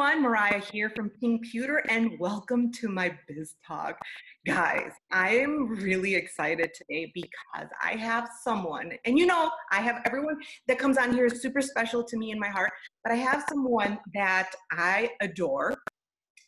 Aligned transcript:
everyone, 0.00 0.22
Mariah 0.22 0.62
here 0.72 0.90
from 0.96 1.10
Pink 1.20 1.44
Pewter, 1.44 1.84
and 1.90 2.18
welcome 2.18 2.72
to 2.72 2.88
my 2.88 3.14
Biz 3.28 3.56
Talk. 3.66 3.98
Guys, 4.46 4.92
I 5.12 5.36
am 5.36 5.68
really 5.68 6.14
excited 6.14 6.72
today 6.72 7.12
because 7.12 7.68
I 7.82 7.96
have 7.96 8.30
someone, 8.42 8.92
and 9.04 9.18
you 9.18 9.26
know, 9.26 9.50
I 9.70 9.82
have 9.82 10.00
everyone 10.06 10.36
that 10.68 10.78
comes 10.78 10.96
on 10.96 11.12
here 11.12 11.26
is 11.26 11.42
super 11.42 11.60
special 11.60 12.02
to 12.02 12.16
me 12.16 12.30
in 12.30 12.38
my 12.38 12.48
heart, 12.48 12.70
but 13.04 13.12
I 13.12 13.16
have 13.16 13.44
someone 13.46 13.98
that 14.14 14.50
I 14.72 15.10
adore, 15.20 15.76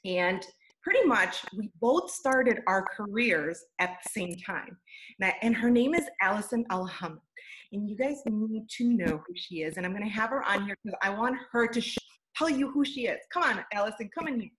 and 0.07 0.43
pretty 0.83 1.05
much 1.05 1.45
we 1.55 1.71
both 1.79 2.11
started 2.11 2.61
our 2.67 2.87
careers 2.97 3.63
at 3.81 3.99
the 4.03 4.11
same 4.19 4.35
time. 4.47 4.79
And, 5.43 5.55
her 5.55 5.69
name 5.69 5.95
is 5.95 6.07
Allison 6.23 6.65
Alhamid. 6.71 7.19
And 7.73 7.89
you 7.89 7.97
guys 7.97 8.17
need 8.27 8.69
to 8.79 8.85
know 8.85 9.23
who 9.27 9.35
she 9.35 9.63
is. 9.63 9.77
And 9.77 9.87
I'm 9.87 9.93
going 9.93 10.05
to 10.05 10.11
have 10.11 10.31
her 10.31 10.43
on 10.43 10.67
here 10.67 10.77
because 10.85 10.99
I 11.03 11.11
want 11.11 11.37
her 11.53 11.67
to 11.67 11.81
tell 12.37 12.51
you 12.51 12.71
who 12.71 12.85
she 12.85 13.07
is. 13.07 13.21
Come 13.33 13.43
on, 13.43 13.65
Allison, 13.73 14.11
come 14.15 14.29
in 14.29 14.41
here. 14.41 14.51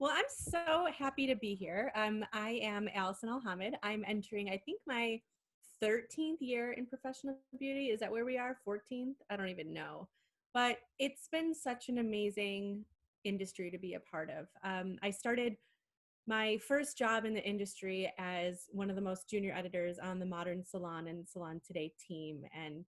Well, 0.00 0.12
I'm 0.14 0.24
so 0.28 0.86
happy 0.96 1.26
to 1.26 1.36
be 1.36 1.54
here. 1.54 1.92
Um, 1.94 2.24
I 2.32 2.60
am 2.62 2.88
Allison 2.94 3.28
Alhamid. 3.28 3.72
I'm 3.82 4.04
entering, 4.06 4.50
I 4.50 4.60
think, 4.64 4.80
my 4.86 5.20
13th 5.82 6.38
year 6.40 6.72
in 6.72 6.86
professional 6.86 7.36
beauty. 7.58 7.86
Is 7.86 8.00
that 8.00 8.10
where 8.10 8.24
we 8.24 8.36
are? 8.36 8.58
14th? 8.66 9.14
I 9.30 9.36
don't 9.36 9.48
even 9.48 9.72
know. 9.72 10.08
But 10.52 10.78
it's 10.98 11.28
been 11.30 11.54
such 11.54 11.88
an 11.88 11.98
amazing 11.98 12.84
industry 13.24 13.70
to 13.70 13.78
be 13.78 13.94
a 13.94 14.00
part 14.00 14.30
of. 14.30 14.46
Um, 14.62 14.98
I 15.02 15.10
started 15.10 15.56
my 16.26 16.58
first 16.58 16.96
job 16.96 17.24
in 17.24 17.34
the 17.34 17.44
industry 17.44 18.12
as 18.18 18.64
one 18.70 18.88
of 18.88 18.96
the 18.96 19.02
most 19.02 19.28
junior 19.28 19.54
editors 19.56 19.98
on 19.98 20.18
the 20.18 20.26
Modern 20.26 20.64
Salon 20.64 21.08
and 21.08 21.26
Salon 21.28 21.60
Today 21.66 21.92
team. 22.08 22.44
And 22.54 22.84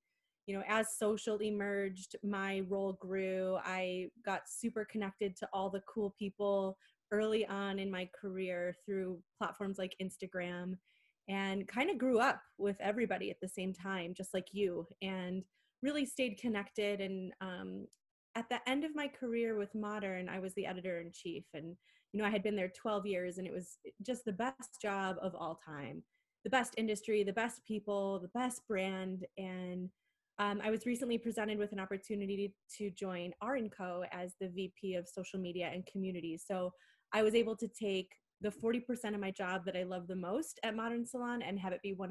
you 0.47 0.57
know, 0.57 0.63
as 0.69 0.97
social 0.97 1.39
emerged, 1.43 2.17
my 2.23 2.63
role 2.69 2.95
grew. 2.95 3.59
I 3.65 4.09
got 4.25 4.43
super 4.49 4.85
connected 4.85 5.37
to 5.37 5.49
all 5.53 5.71
the 5.71 5.83
cool 5.93 6.15
people 6.19 6.79
early 7.13 7.47
on 7.47 7.79
in 7.79 7.91
my 7.91 8.09
career 8.19 8.75
through 8.85 9.19
platforms 9.39 9.79
like 9.79 9.97
Instagram 10.01 10.77
and 11.29 11.67
kind 11.67 11.91
of 11.91 11.99
grew 11.99 12.21
up 12.21 12.41
with 12.59 12.77
everybody 12.81 13.31
at 13.31 13.41
the 13.43 13.49
same 13.49 13.73
time, 13.73 14.15
just 14.15 14.33
like 14.33 14.47
you, 14.53 14.87
and 15.03 15.43
really 15.83 16.07
stayed 16.07 16.39
connected. 16.39 17.01
And 17.01 17.33
um, 17.41 17.87
at 18.37 18.49
the 18.49 18.61
end 18.69 18.85
of 18.85 18.95
my 18.95 19.09
career 19.09 19.57
with 19.57 19.75
Modern, 19.75 20.29
I 20.29 20.39
was 20.39 20.55
the 20.55 20.67
editor 20.67 21.01
in 21.01 21.11
chief. 21.13 21.45
And, 21.55 21.77
you 22.13 22.21
know, 22.21 22.27
I 22.27 22.31
had 22.31 22.45
been 22.45 22.55
there 22.55 22.73
12 22.81 23.07
years 23.07 23.39
and 23.39 23.47
it 23.47 23.53
was 23.53 23.79
just 24.03 24.25
the 24.25 24.33
best 24.33 24.81
job 24.81 25.17
of 25.21 25.35
all 25.35 25.59
time. 25.67 26.05
The 26.45 26.51
best 26.51 26.75
industry, 26.77 27.25
the 27.25 27.33
best 27.33 27.65
people, 27.67 28.21
the 28.21 28.39
best 28.39 28.63
brand. 28.69 29.27
And 29.37 29.91
um, 30.39 30.61
I 30.63 30.71
was 30.71 30.85
recently 30.85 31.19
presented 31.19 31.59
with 31.59 31.73
an 31.73 31.81
opportunity 31.81 32.55
to 32.79 32.91
join 32.91 33.33
R 33.41 33.59
& 33.69 33.77
Co 33.77 34.05
as 34.13 34.35
the 34.41 34.49
VP 34.49 34.95
of 34.95 35.09
social 35.09 35.39
media 35.39 35.71
and 35.73 35.87
community. 35.87 36.39
So 36.39 36.73
I 37.13 37.23
was 37.23 37.35
able 37.35 37.57
to 37.57 37.69
take 37.69 38.11
the 38.43 38.51
40% 38.51 39.15
of 39.15 39.21
my 39.21 39.31
job 39.31 39.65
that 39.65 39.77
I 39.77 39.85
love 39.85 40.07
the 40.09 40.17
most 40.17 40.61
at 40.63 40.77
Modern 40.77 41.07
Salon 41.07 41.41
and 41.41 41.59
have 41.59 41.73
it 41.73 41.81
be 41.83 41.95
100% 41.95 42.11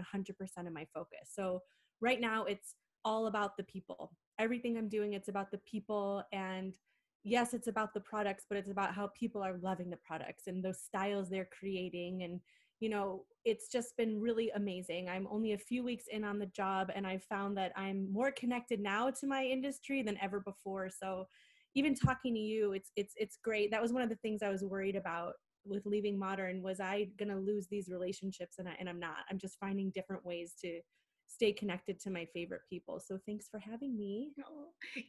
of 0.65 0.73
my 0.73 0.87
focus. 0.93 1.29
So 1.31 1.61
right 2.01 2.19
now 2.19 2.45
it's 2.45 2.73
all 3.03 3.27
about 3.27 3.57
the 3.57 3.63
people. 3.63 4.11
Everything 4.39 4.77
I'm 4.77 4.89
doing, 4.89 5.13
it's 5.13 5.29
about 5.29 5.51
the 5.51 5.59
people. 5.59 6.23
And 6.33 6.73
yes, 7.23 7.53
it's 7.53 7.67
about 7.67 7.93
the 7.93 7.99
products, 7.99 8.45
but 8.49 8.57
it's 8.57 8.71
about 8.71 8.95
how 8.95 9.11
people 9.17 9.43
are 9.43 9.57
loving 9.61 9.91
the 9.91 9.97
products 9.97 10.47
and 10.47 10.63
those 10.63 10.81
styles 10.81 11.29
they're 11.29 11.49
creating 11.57 12.23
and 12.23 12.39
you 12.79 12.89
know, 12.89 13.23
it's 13.45 13.67
just 13.71 13.95
been 13.97 14.19
really 14.19 14.49
amazing. 14.55 15.09
I'm 15.09 15.27
only 15.31 15.53
a 15.53 15.57
few 15.57 15.83
weeks 15.83 16.05
in 16.11 16.23
on 16.23 16.39
the 16.39 16.47
job, 16.47 16.91
and 16.93 17.05
I've 17.05 17.23
found 17.23 17.57
that 17.57 17.71
I'm 17.75 18.11
more 18.11 18.31
connected 18.31 18.79
now 18.79 19.09
to 19.11 19.27
my 19.27 19.43
industry 19.45 20.01
than 20.01 20.17
ever 20.21 20.39
before. 20.39 20.89
So, 20.89 21.27
even 21.75 21.95
talking 21.95 22.33
to 22.33 22.39
you, 22.39 22.73
it's 22.73 22.91
it's 22.95 23.13
it's 23.17 23.37
great. 23.43 23.71
That 23.71 23.81
was 23.81 23.93
one 23.93 24.03
of 24.03 24.09
the 24.09 24.15
things 24.17 24.41
I 24.41 24.49
was 24.49 24.63
worried 24.63 24.95
about 24.95 25.33
with 25.65 25.85
leaving 25.85 26.17
modern 26.17 26.61
was 26.61 26.79
I 26.79 27.07
gonna 27.17 27.39
lose 27.39 27.67
these 27.67 27.89
relationships, 27.89 28.55
and 28.59 28.67
I 28.67 28.75
and 28.79 28.89
I'm 28.89 28.99
not. 28.99 29.17
I'm 29.29 29.39
just 29.39 29.59
finding 29.59 29.91
different 29.91 30.25
ways 30.25 30.53
to 30.61 30.81
stay 31.27 31.51
connected 31.51 31.99
to 31.99 32.09
my 32.09 32.25
favorite 32.33 32.61
people. 32.69 32.99
So 32.99 33.19
thanks 33.25 33.47
for 33.49 33.59
having 33.59 33.97
me. 33.97 34.31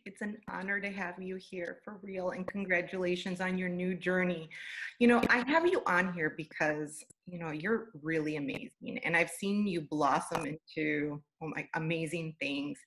It's 0.05 0.23
an 0.23 0.39
honor 0.51 0.81
to 0.81 0.91
have 0.91 1.21
you 1.21 1.37
here 1.37 1.79
for 1.85 1.99
real 2.03 2.31
and 2.31 2.47
congratulations 2.47 3.41
on 3.41 3.59
your 3.59 3.69
new 3.69 3.95
journey. 3.95 4.49
You 4.99 5.09
know, 5.09 5.23
I 5.29 5.45
have 5.47 5.67
you 5.67 5.83
on 5.87 6.13
here 6.13 6.35
because, 6.37 7.05
you 7.27 7.39
know, 7.39 7.51
you're 7.51 7.89
really 8.03 8.37
amazing 8.37 9.01
and 9.05 9.17
I've 9.17 9.31
seen 9.31 9.67
you 9.67 9.83
blossom 9.83 10.47
into 10.47 11.23
oh 11.43 11.49
my 11.55 11.69
amazing 11.75 12.35
things. 12.41 12.79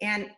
And 0.00 0.30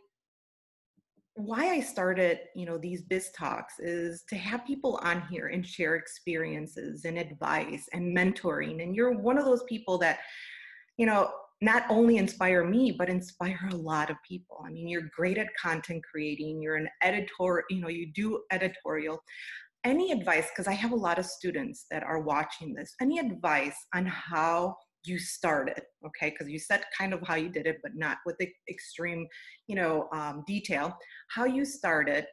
why 1.34 1.70
I 1.70 1.80
started, 1.80 2.40
you 2.54 2.66
know, 2.66 2.76
these 2.76 3.02
biz 3.02 3.30
talks 3.30 3.78
is 3.78 4.24
to 4.28 4.36
have 4.36 4.66
people 4.66 5.00
on 5.02 5.22
here 5.30 5.48
and 5.48 5.66
share 5.66 5.94
experiences 5.96 7.04
and 7.04 7.18
advice 7.18 7.88
and 7.92 8.16
mentoring. 8.16 8.82
And 8.82 8.94
you're 8.94 9.16
one 9.16 9.38
of 9.38 9.44
those 9.44 9.62
people 9.64 9.96
that, 9.98 10.18
you 10.96 11.06
know, 11.06 11.30
not 11.60 11.84
only 11.90 12.16
inspire 12.16 12.64
me 12.64 12.92
but 12.92 13.08
inspire 13.08 13.68
a 13.70 13.76
lot 13.76 14.10
of 14.10 14.16
people. 14.26 14.62
I 14.66 14.70
mean 14.70 14.88
you're 14.88 15.10
great 15.14 15.38
at 15.38 15.48
content 15.60 16.02
creating 16.10 16.60
you're 16.62 16.76
an 16.76 16.88
editor 17.02 17.64
you 17.70 17.80
know 17.80 17.88
you 17.88 18.12
do 18.12 18.42
editorial. 18.50 19.20
Any 19.82 20.12
advice 20.12 20.46
because 20.50 20.68
i 20.68 20.72
have 20.72 20.92
a 20.92 20.96
lot 20.96 21.18
of 21.18 21.24
students 21.24 21.86
that 21.90 22.02
are 22.02 22.20
watching 22.20 22.74
this 22.74 22.94
any 23.00 23.18
advice 23.18 23.76
on 23.94 24.04
how 24.06 24.76
you 25.04 25.18
started 25.18 25.82
okay? 26.06 26.30
Because 26.30 26.48
you 26.48 26.58
said 26.58 26.82
kind 26.96 27.12
of 27.12 27.20
how 27.26 27.36
you 27.36 27.48
did 27.48 27.66
it 27.66 27.78
but 27.82 27.92
not 27.94 28.18
with 28.26 28.36
the 28.38 28.48
extreme 28.68 29.26
you 29.66 29.76
know 29.76 30.08
um, 30.12 30.44
detail. 30.46 30.96
How 31.28 31.44
you 31.44 31.64
started 31.64 32.26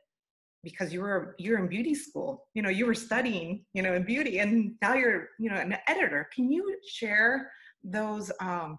because 0.64 0.92
you 0.92 1.02
were 1.02 1.36
you're 1.38 1.60
in 1.60 1.68
beauty 1.68 1.94
school 1.94 2.48
you 2.54 2.62
know 2.62 2.70
you 2.70 2.86
were 2.86 2.96
studying 2.96 3.64
you 3.74 3.82
know 3.84 3.94
in 3.94 4.04
beauty 4.04 4.40
and 4.40 4.74
now 4.82 4.96
you're 4.96 5.30
you 5.40 5.50
know 5.50 5.58
an 5.58 5.78
editor. 5.88 6.28
Can 6.36 6.52
you 6.52 6.78
share 6.88 7.52
those 7.84 8.32
um, 8.42 8.78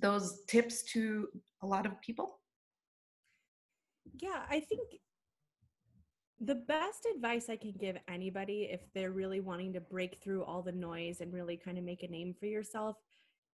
those 0.00 0.42
tips 0.46 0.82
to 0.92 1.28
a 1.62 1.66
lot 1.66 1.86
of 1.86 2.00
people? 2.00 2.40
Yeah, 4.18 4.42
I 4.50 4.60
think 4.60 4.80
the 6.40 6.54
best 6.54 7.06
advice 7.14 7.48
I 7.48 7.56
can 7.56 7.72
give 7.72 7.96
anybody 8.08 8.68
if 8.70 8.80
they're 8.94 9.10
really 9.10 9.40
wanting 9.40 9.72
to 9.72 9.80
break 9.80 10.18
through 10.22 10.44
all 10.44 10.62
the 10.62 10.72
noise 10.72 11.20
and 11.20 11.32
really 11.32 11.56
kind 11.56 11.78
of 11.78 11.84
make 11.84 12.02
a 12.02 12.08
name 12.08 12.34
for 12.38 12.46
yourself 12.46 12.96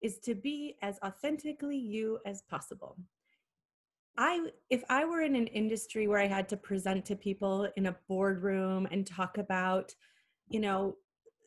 is 0.02 0.20
to 0.20 0.36
be 0.36 0.76
as 0.82 1.00
authentically 1.04 1.78
you 1.78 2.20
as 2.26 2.42
possible. 2.50 2.98
I 4.18 4.48
if 4.70 4.84
I 4.90 5.06
were 5.06 5.22
in 5.22 5.36
an 5.36 5.48
industry 5.48 6.08
where 6.08 6.20
I 6.20 6.28
had 6.28 6.48
to 6.50 6.58
present 6.58 7.06
to 7.06 7.16
people 7.16 7.68
in 7.78 7.88
a 7.88 7.96
boardroom 8.08 8.88
and 8.92 9.08
talk 9.08 9.38
about, 9.38 9.92
you 10.50 10.60
know, 10.60 10.98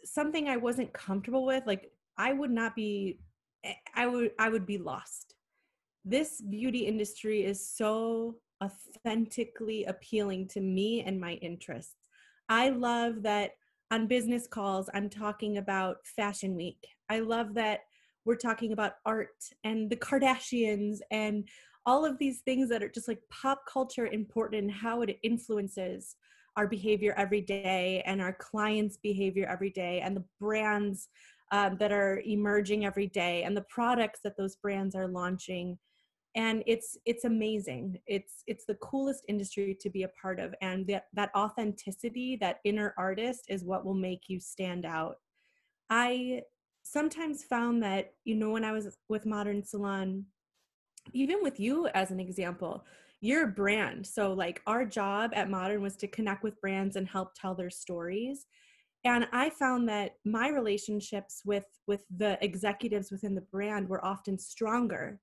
something 0.04 0.48
I 0.48 0.56
wasn't 0.56 0.92
comfortable 0.92 1.44
with, 1.44 1.64
like 1.66 1.92
I 2.18 2.32
would 2.32 2.50
not 2.50 2.74
be 2.74 3.20
Eh, 3.66 3.74
I 3.94 4.06
would 4.06 4.30
I 4.38 4.48
would 4.48 4.66
be 4.66 4.78
lost. 4.78 5.34
This 6.04 6.40
beauty 6.40 6.86
industry 6.86 7.44
is 7.44 7.68
so 7.68 8.36
authentically 8.62 9.84
appealing 9.84 10.48
to 10.48 10.60
me 10.60 11.02
and 11.02 11.20
my 11.20 11.32
interests. 11.34 12.08
I 12.48 12.70
love 12.70 13.22
that 13.22 13.52
on 13.90 14.06
business 14.06 14.46
calls 14.46 14.88
I'm 14.94 15.10
talking 15.10 15.58
about 15.58 15.98
fashion 16.04 16.54
week. 16.54 16.86
I 17.08 17.20
love 17.20 17.54
that 17.54 17.80
we're 18.24 18.36
talking 18.36 18.72
about 18.72 18.94
art 19.04 19.36
and 19.64 19.90
the 19.90 19.96
Kardashians 19.96 20.98
and 21.10 21.48
all 21.84 22.04
of 22.04 22.18
these 22.18 22.40
things 22.40 22.68
that 22.68 22.82
are 22.82 22.88
just 22.88 23.06
like 23.06 23.20
pop 23.30 23.62
culture 23.66 24.06
important 24.06 24.62
and 24.62 24.70
how 24.70 25.02
it 25.02 25.18
influences 25.22 26.16
our 26.56 26.66
behavior 26.66 27.14
every 27.16 27.40
day 27.40 28.02
and 28.06 28.20
our 28.20 28.32
clients' 28.32 28.96
behavior 28.96 29.46
every 29.48 29.70
day 29.70 30.00
and 30.00 30.16
the 30.16 30.24
brands 30.40 31.08
um, 31.52 31.76
that 31.78 31.92
are 31.92 32.22
emerging 32.26 32.84
every 32.84 33.06
day 33.06 33.42
and 33.44 33.56
the 33.56 33.62
products 33.68 34.20
that 34.24 34.36
those 34.36 34.56
brands 34.56 34.94
are 34.94 35.08
launching. 35.08 35.78
And 36.34 36.62
it's 36.66 36.98
it's 37.06 37.24
amazing. 37.24 37.98
It's 38.06 38.42
it's 38.46 38.66
the 38.66 38.74
coolest 38.76 39.24
industry 39.28 39.76
to 39.80 39.88
be 39.88 40.02
a 40.02 40.08
part 40.20 40.38
of. 40.38 40.54
And 40.60 40.86
that 40.88 41.04
that 41.14 41.30
authenticity 41.34 42.36
that 42.40 42.60
inner 42.64 42.94
artist 42.98 43.44
is 43.48 43.64
what 43.64 43.84
will 43.84 43.94
make 43.94 44.24
you 44.28 44.38
stand 44.38 44.84
out. 44.84 45.16
I 45.88 46.42
sometimes 46.82 47.42
found 47.42 47.82
that 47.82 48.12
you 48.24 48.36
know 48.36 48.50
when 48.50 48.64
i 48.64 48.70
was 48.70 48.96
with 49.08 49.26
modern 49.26 49.60
salon 49.60 50.24
even 51.12 51.38
with 51.42 51.58
you 51.58 51.88
as 51.94 52.12
an 52.12 52.20
example 52.20 52.84
you're 53.20 53.44
a 53.44 53.48
brand. 53.48 54.06
So 54.06 54.32
like 54.32 54.62
our 54.66 54.84
job 54.84 55.32
at 55.34 55.50
modern 55.50 55.82
was 55.82 55.96
to 55.96 56.06
connect 56.08 56.42
with 56.42 56.60
brands 56.60 56.96
and 56.96 57.08
help 57.08 57.34
tell 57.34 57.54
their 57.54 57.70
stories 57.70 58.46
and 59.14 59.28
i 59.32 59.48
found 59.50 59.88
that 59.88 60.12
my 60.24 60.48
relationships 60.48 61.42
with 61.44 61.66
with 61.86 62.04
the 62.16 62.38
executives 62.44 63.10
within 63.10 63.34
the 63.34 63.40
brand 63.52 63.88
were 63.88 64.04
often 64.04 64.38
stronger 64.38 65.20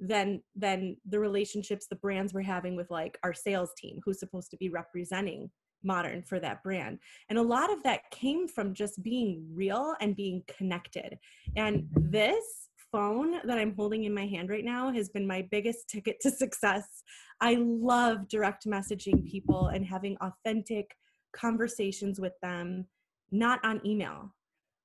than 0.00 0.42
than 0.54 0.96
the 1.08 1.18
relationships 1.18 1.86
the 1.88 1.96
brands 1.96 2.34
were 2.34 2.42
having 2.42 2.76
with 2.76 2.90
like 2.90 3.18
our 3.22 3.32
sales 3.32 3.70
team 3.76 4.00
who's 4.04 4.18
supposed 4.18 4.50
to 4.50 4.56
be 4.56 4.68
representing 4.68 5.50
modern 5.84 6.22
for 6.22 6.40
that 6.40 6.62
brand. 6.62 6.98
And 7.28 7.38
a 7.38 7.42
lot 7.42 7.72
of 7.72 7.82
that 7.82 8.10
came 8.10 8.48
from 8.48 8.74
just 8.74 9.02
being 9.02 9.46
real 9.52 9.94
and 10.00 10.16
being 10.16 10.42
connected. 10.48 11.18
And 11.56 11.86
this 11.94 12.68
phone 12.90 13.32
that 13.44 13.58
i'm 13.58 13.74
holding 13.74 14.04
in 14.04 14.14
my 14.14 14.24
hand 14.24 14.48
right 14.48 14.64
now 14.64 14.92
has 14.92 15.08
been 15.08 15.26
my 15.26 15.42
biggest 15.50 15.88
ticket 15.88 16.20
to 16.20 16.30
success. 16.30 17.02
I 17.40 17.56
love 17.58 18.28
direct 18.28 18.66
messaging 18.66 19.28
people 19.28 19.66
and 19.68 19.84
having 19.84 20.16
authentic 20.20 20.96
conversations 21.34 22.20
with 22.20 22.34
them 22.40 22.86
not 23.34 23.58
on 23.64 23.80
email. 23.84 24.32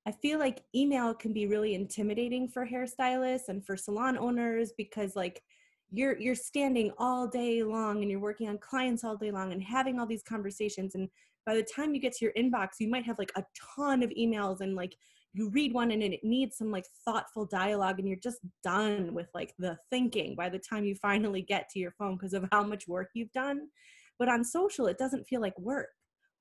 I 0.07 0.11
feel 0.11 0.39
like 0.39 0.63
email 0.75 1.13
can 1.13 1.33
be 1.33 1.45
really 1.45 1.75
intimidating 1.75 2.47
for 2.49 2.65
hairstylists 2.65 3.47
and 3.47 3.63
for 3.63 3.77
salon 3.77 4.17
owners 4.17 4.73
because 4.75 5.15
like 5.15 5.41
you're 5.91 6.19
you're 6.19 6.35
standing 6.35 6.91
all 6.97 7.27
day 7.27 7.61
long 7.61 8.01
and 8.01 8.09
you're 8.09 8.19
working 8.19 8.49
on 8.49 8.57
clients 8.57 9.03
all 9.03 9.15
day 9.15 9.31
long 9.31 9.51
and 9.51 9.61
having 9.61 9.99
all 9.99 10.07
these 10.07 10.23
conversations. 10.23 10.95
And 10.95 11.09
by 11.45 11.53
the 11.55 11.63
time 11.63 11.93
you 11.93 12.01
get 12.01 12.13
to 12.13 12.25
your 12.25 12.33
inbox 12.33 12.79
you 12.79 12.89
might 12.89 13.05
have 13.05 13.19
like 13.19 13.31
a 13.35 13.43
ton 13.75 14.01
of 14.01 14.09
emails 14.11 14.61
and 14.61 14.75
like 14.75 14.95
you 15.33 15.49
read 15.51 15.73
one 15.73 15.91
and 15.91 16.01
it 16.01 16.23
needs 16.23 16.57
some 16.57 16.71
like 16.71 16.85
thoughtful 17.05 17.45
dialogue 17.45 17.99
and 17.99 18.07
you're 18.07 18.17
just 18.17 18.39
done 18.63 19.13
with 19.13 19.27
like 19.35 19.53
the 19.59 19.77
thinking 19.91 20.35
by 20.35 20.49
the 20.49 20.59
time 20.59 20.85
you 20.85 20.95
finally 20.95 21.43
get 21.43 21.69
to 21.69 21.79
your 21.79 21.91
phone 21.99 22.15
because 22.15 22.33
of 22.33 22.45
how 22.51 22.63
much 22.63 22.87
work 22.87 23.09
you've 23.13 23.31
done. 23.31 23.67
But 24.17 24.29
on 24.29 24.43
social 24.43 24.87
it 24.87 24.97
doesn't 24.97 25.27
feel 25.27 25.41
like 25.41 25.57
work 25.59 25.89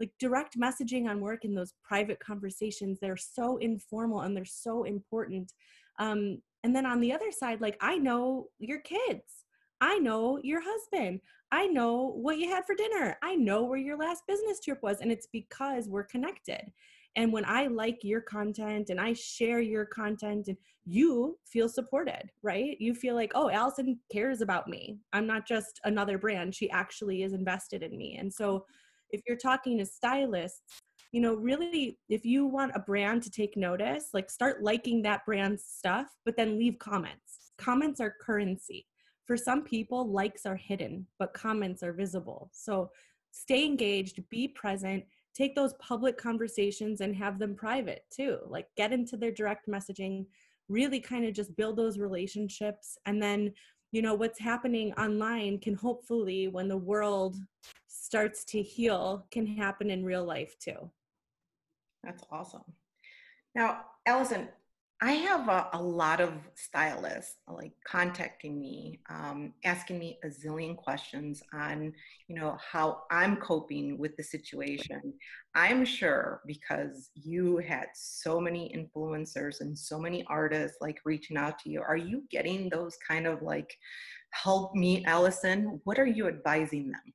like 0.01 0.11
direct 0.19 0.59
messaging 0.59 1.09
on 1.09 1.21
work 1.21 1.45
in 1.45 1.55
those 1.55 1.75
private 1.83 2.21
conversations 2.21 2.99
they're 3.01 3.17
so 3.17 3.57
informal 3.59 4.21
and 4.21 4.37
they're 4.37 4.45
so 4.45 4.85
important 4.85 5.53
um, 5.99 6.41
and 6.65 6.75
then 6.75 6.87
on 6.87 7.01
the 7.01 7.13
other 7.13 7.31
side 7.31 7.61
like 7.61 7.77
i 7.81 7.97
know 7.97 8.47
your 8.59 8.81
kids 8.81 9.45
i 9.81 9.99
know 9.99 10.39
your 10.43 10.61
husband 10.63 11.21
i 11.53 11.67
know 11.67 12.13
what 12.17 12.39
you 12.39 12.49
had 12.49 12.65
for 12.65 12.75
dinner 12.75 13.17
i 13.23 13.35
know 13.35 13.65
where 13.65 13.79
your 13.79 13.97
last 13.97 14.23
business 14.27 14.61
trip 14.61 14.79
was 14.83 15.01
and 15.01 15.13
it's 15.13 15.29
because 15.33 15.89
we're 15.89 16.05
connected 16.05 16.73
and 17.19 17.33
when 17.33 17.45
I 17.45 17.67
like 17.67 18.05
your 18.05 18.21
content 18.21 18.91
and 18.91 19.01
I 19.01 19.13
share 19.13 19.61
your 19.61 19.85
content 19.87 20.47
and 20.47 20.57
you 20.85 21.37
feel 21.45 21.69
supported, 21.69 22.31
right? 22.45 22.77
You 22.79 22.95
feel 22.95 23.17
like, 23.17 23.33
oh, 23.35 23.51
Allison 23.51 23.99
cares 24.13 24.41
about 24.41 24.69
me. 24.69 24.99
I'm 25.13 25.27
not 25.27 25.45
just 25.45 25.81
another 25.83 26.17
brand. 26.17 26.55
She 26.55 26.71
actually 26.71 27.25
is 27.25 27.33
invested 27.33 27.83
in 27.83 27.97
me. 27.97 28.17
And 28.21 28.33
so 28.33 28.67
if 29.11 29.23
you're 29.27 29.37
talking 29.37 29.79
to 29.79 29.87
stylists, 29.87 30.61
you 31.13 31.21
know, 31.21 31.35
really, 31.35 31.99
if 32.09 32.25
you 32.25 32.47
want 32.47 32.73
a 32.75 32.81
brand 32.81 33.23
to 33.23 33.31
take 33.31 33.57
notice, 33.57 34.09
like 34.13 34.31
start 34.31 34.63
liking 34.63 35.03
that 35.03 35.25
brand's 35.25 35.65
stuff, 35.65 36.07
but 36.25 36.37
then 36.37 36.59
leave 36.59 36.79
comments. 36.79 37.53
Comments 37.57 38.01
are 38.01 38.15
currency. 38.21 38.87
For 39.27 39.37
some 39.37 39.63
people, 39.63 40.11
likes 40.11 40.47
are 40.47 40.57
hidden, 40.57 41.07
but 41.19 41.35
comments 41.35 41.83
are 41.83 41.93
visible. 41.93 42.51
So 42.53 42.91
stay 43.31 43.65
engaged, 43.65 44.23
be 44.31 44.49
present, 44.49 45.05
take 45.39 45.55
those 45.55 45.75
public 45.75 46.19
conversations 46.19 47.01
and 47.01 47.15
have 47.15 47.39
them 47.39 47.55
private 47.55 48.03
too 48.11 48.39
like 48.49 48.67
get 48.77 48.93
into 48.93 49.17
their 49.17 49.31
direct 49.31 49.69
messaging 49.69 50.27
really 50.69 51.01
kind 51.01 51.25
of 51.25 51.33
just 51.33 51.57
build 51.57 51.77
those 51.77 51.99
relationships 51.99 52.99
and 53.07 53.23
then 53.23 53.53
you 53.93 54.03
know 54.03 54.15
what's 54.15 54.39
happening 54.39 54.93
online 54.95 55.59
can 55.59 55.75
hopefully 55.75 56.49
when 56.49 56.69
the 56.69 56.77
world 56.77 57.37
starts 57.87 58.45
to 58.45 58.63
heal 58.63 59.27
can 59.31 59.47
happen 59.47 59.91
in 59.91 60.05
real 60.05 60.25
life 60.25 60.57
too. 60.59 60.91
That's 62.05 62.23
awesome. 62.31 62.65
Now 63.55 63.85
allison 64.07 64.49
I 65.01 65.13
have 65.13 65.49
a, 65.49 65.69
a, 65.75 65.81
lot 65.81 66.21
of 66.21 66.33
stylists 66.57 67.37
like 67.47 67.71
contacting 67.87 68.61
me, 68.61 68.99
um, 69.09 69.53
asking 69.65 70.01
me 70.01 70.19
a 70.25 70.27
zillion 70.27 70.77
questions 70.77 71.41
on, 71.53 71.93
you 72.27 72.35
know, 72.35 72.57
how 72.73 73.03
I'm 73.09 73.37
coping 73.37 73.97
with 73.97 74.17
the 74.17 74.25
situation. 74.25 75.15
I'm 75.55 75.85
sure 75.85 76.41
because 76.47 77.11
you 77.15 77.59
had 77.59 77.87
so 77.95 78.41
many 78.41 78.75
influencers 78.75 79.61
and 79.61 79.79
so 79.79 80.01
many 80.01 80.25
artists 80.29 80.79
like 80.81 80.99
reaching 81.05 81.37
out 81.37 81.61
to 81.61 81.71
you. 81.71 81.81
Are 81.81 81.97
you 81.97 82.25
getting 82.29 82.69
those 82.69 82.97
kind 83.07 83.29
of 83.29 83.41
like, 83.41 83.73
help 84.31 84.75
me, 84.75 85.05
Allison? 85.05 85.81
What 85.85 86.01
are 86.01 86.07
you 86.07 86.27
advising 86.27 86.91
them? 86.91 87.15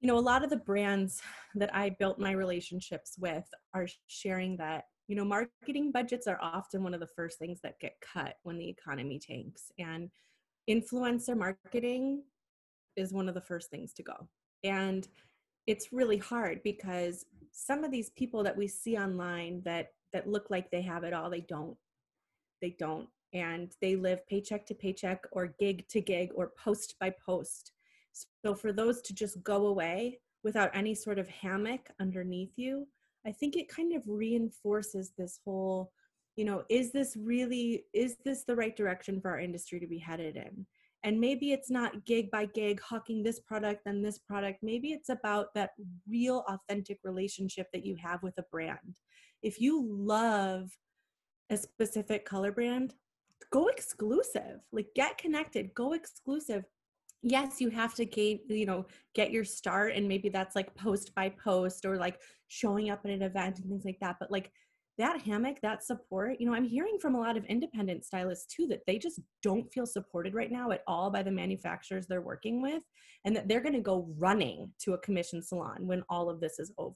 You 0.00 0.08
know, 0.08 0.18
a 0.18 0.18
lot 0.18 0.42
of 0.42 0.48
the 0.48 0.56
brands 0.56 1.20
that 1.56 1.74
I 1.74 1.90
built 1.98 2.18
my 2.18 2.32
relationships 2.32 3.16
with 3.18 3.44
are 3.74 3.86
sharing 4.06 4.56
that 4.56 4.84
you 5.08 5.16
know 5.16 5.24
marketing 5.24 5.92
budgets 5.92 6.26
are 6.26 6.38
often 6.40 6.82
one 6.82 6.94
of 6.94 7.00
the 7.00 7.06
first 7.06 7.38
things 7.38 7.60
that 7.62 7.80
get 7.80 7.96
cut 8.00 8.36
when 8.42 8.58
the 8.58 8.68
economy 8.68 9.18
tanks 9.18 9.70
and 9.78 10.10
influencer 10.68 11.36
marketing 11.36 12.22
is 12.96 13.12
one 13.12 13.28
of 13.28 13.34
the 13.34 13.40
first 13.40 13.70
things 13.70 13.92
to 13.94 14.02
go. 14.02 14.28
And 14.62 15.06
it's 15.66 15.92
really 15.92 16.18
hard 16.18 16.62
because 16.62 17.26
some 17.52 17.84
of 17.84 17.90
these 17.90 18.10
people 18.10 18.42
that 18.42 18.56
we 18.56 18.66
see 18.66 18.96
online 18.96 19.62
that 19.64 19.88
that 20.12 20.28
look 20.28 20.48
like 20.48 20.70
they 20.70 20.82
have 20.82 21.04
it 21.04 21.12
all 21.12 21.28
they 21.30 21.40
don't 21.40 21.76
they 22.60 22.74
don't. 22.78 23.08
And 23.32 23.72
they 23.80 23.96
live 23.96 24.26
paycheck 24.28 24.64
to 24.66 24.74
paycheck 24.74 25.24
or 25.32 25.54
gig 25.58 25.88
to 25.88 26.00
gig 26.00 26.30
or 26.34 26.52
post 26.56 26.94
by 27.00 27.10
post. 27.10 27.72
So 28.44 28.54
for 28.54 28.72
those 28.72 29.02
to 29.02 29.14
just 29.14 29.42
go 29.42 29.66
away 29.66 30.20
without 30.44 30.70
any 30.72 30.94
sort 30.94 31.18
of 31.18 31.28
hammock 31.28 31.90
underneath 32.00 32.52
you 32.56 32.86
I 33.26 33.32
think 33.32 33.56
it 33.56 33.68
kind 33.68 33.94
of 33.94 34.02
reinforces 34.06 35.12
this 35.16 35.40
whole, 35.44 35.92
you 36.36 36.44
know, 36.44 36.64
is 36.68 36.92
this 36.92 37.16
really, 37.16 37.84
is 37.92 38.16
this 38.24 38.44
the 38.44 38.56
right 38.56 38.76
direction 38.76 39.20
for 39.20 39.30
our 39.30 39.40
industry 39.40 39.80
to 39.80 39.86
be 39.86 39.98
headed 39.98 40.36
in? 40.36 40.66
And 41.04 41.20
maybe 41.20 41.52
it's 41.52 41.70
not 41.70 42.06
gig 42.06 42.30
by 42.30 42.46
gig, 42.46 42.80
hawking 42.80 43.22
this 43.22 43.38
product, 43.40 43.82
then 43.84 44.02
this 44.02 44.18
product. 44.18 44.60
Maybe 44.62 44.92
it's 44.92 45.10
about 45.10 45.48
that 45.54 45.70
real, 46.08 46.44
authentic 46.48 46.98
relationship 47.04 47.68
that 47.72 47.84
you 47.84 47.94
have 48.02 48.22
with 48.22 48.38
a 48.38 48.44
brand. 48.50 48.96
If 49.42 49.60
you 49.60 49.86
love 49.86 50.70
a 51.50 51.58
specific 51.58 52.24
color 52.24 52.52
brand, 52.52 52.94
go 53.50 53.68
exclusive. 53.68 54.60
Like 54.72 54.88
get 54.96 55.18
connected, 55.18 55.74
go 55.74 55.92
exclusive 55.92 56.64
yes 57.24 57.60
you 57.60 57.70
have 57.70 57.94
to 57.94 58.04
gain 58.04 58.38
you 58.48 58.66
know 58.66 58.84
get 59.14 59.32
your 59.32 59.44
start 59.44 59.92
and 59.94 60.06
maybe 60.06 60.28
that's 60.28 60.54
like 60.54 60.74
post 60.74 61.14
by 61.14 61.28
post 61.28 61.84
or 61.84 61.96
like 61.96 62.20
showing 62.48 62.90
up 62.90 63.00
at 63.04 63.10
an 63.10 63.22
event 63.22 63.58
and 63.58 63.68
things 63.68 63.84
like 63.84 63.98
that 64.00 64.16
but 64.20 64.30
like 64.30 64.52
that 64.98 65.20
hammock 65.22 65.56
that 65.62 65.82
support 65.82 66.36
you 66.38 66.46
know 66.46 66.54
i'm 66.54 66.64
hearing 66.64 66.98
from 67.00 67.14
a 67.14 67.20
lot 67.20 67.36
of 67.36 67.44
independent 67.46 68.04
stylists 68.04 68.54
too 68.54 68.66
that 68.66 68.82
they 68.86 68.98
just 68.98 69.20
don't 69.42 69.72
feel 69.72 69.86
supported 69.86 70.34
right 70.34 70.52
now 70.52 70.70
at 70.70 70.82
all 70.86 71.10
by 71.10 71.22
the 71.22 71.30
manufacturers 71.30 72.06
they're 72.06 72.20
working 72.20 72.62
with 72.62 72.82
and 73.24 73.34
that 73.34 73.48
they're 73.48 73.60
going 73.60 73.74
to 73.74 73.80
go 73.80 74.06
running 74.18 74.70
to 74.80 74.92
a 74.92 74.98
commission 74.98 75.42
salon 75.42 75.78
when 75.86 76.02
all 76.08 76.28
of 76.28 76.40
this 76.40 76.58
is 76.58 76.72
over. 76.78 76.94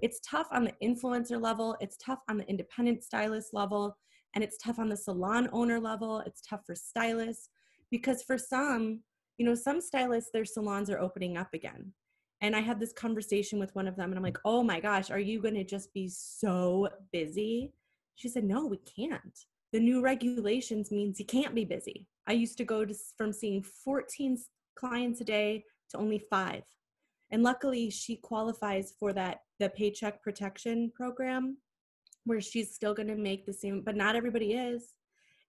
It's 0.00 0.20
tough 0.28 0.48
on 0.50 0.64
the 0.64 0.74
influencer 0.82 1.40
level 1.40 1.76
it's 1.80 1.96
tough 1.96 2.18
on 2.28 2.36
the 2.36 2.48
independent 2.48 3.04
stylist 3.04 3.54
level 3.54 3.96
and 4.34 4.42
it's 4.42 4.58
tough 4.58 4.78
on 4.78 4.88
the 4.88 4.96
salon 4.96 5.48
owner 5.52 5.78
level 5.78 6.22
it's 6.26 6.42
tough 6.42 6.62
for 6.66 6.74
stylists 6.74 7.48
because 7.90 8.22
for 8.22 8.36
some 8.36 9.00
you 9.38 9.44
know, 9.44 9.54
some 9.54 9.80
stylists, 9.80 10.30
their 10.32 10.44
salons 10.44 10.90
are 10.90 11.00
opening 11.00 11.36
up 11.36 11.52
again. 11.54 11.92
And 12.40 12.54
I 12.54 12.60
had 12.60 12.78
this 12.78 12.92
conversation 12.92 13.58
with 13.58 13.74
one 13.74 13.88
of 13.88 13.96
them, 13.96 14.10
and 14.10 14.18
I'm 14.18 14.22
like, 14.22 14.38
oh 14.44 14.62
my 14.62 14.80
gosh, 14.80 15.10
are 15.10 15.18
you 15.18 15.40
going 15.40 15.54
to 15.54 15.64
just 15.64 15.92
be 15.94 16.08
so 16.08 16.88
busy? 17.12 17.72
She 18.16 18.28
said, 18.28 18.44
no, 18.44 18.66
we 18.66 18.78
can't. 18.78 19.38
The 19.72 19.80
new 19.80 20.02
regulations 20.02 20.90
means 20.90 21.18
you 21.18 21.26
can't 21.26 21.54
be 21.54 21.64
busy. 21.64 22.06
I 22.26 22.32
used 22.32 22.58
to 22.58 22.64
go 22.64 22.84
to, 22.84 22.94
from 23.16 23.32
seeing 23.32 23.62
14 23.62 24.38
clients 24.76 25.20
a 25.20 25.24
day 25.24 25.64
to 25.90 25.98
only 25.98 26.18
five. 26.30 26.62
And 27.30 27.42
luckily, 27.42 27.90
she 27.90 28.16
qualifies 28.16 28.94
for 28.98 29.12
that 29.14 29.40
the 29.58 29.70
paycheck 29.70 30.22
protection 30.22 30.92
program, 30.94 31.56
where 32.24 32.40
she's 32.40 32.74
still 32.74 32.94
going 32.94 33.08
to 33.08 33.16
make 33.16 33.46
the 33.46 33.52
same. 33.52 33.82
But 33.82 33.96
not 33.96 34.16
everybody 34.16 34.52
is, 34.52 34.92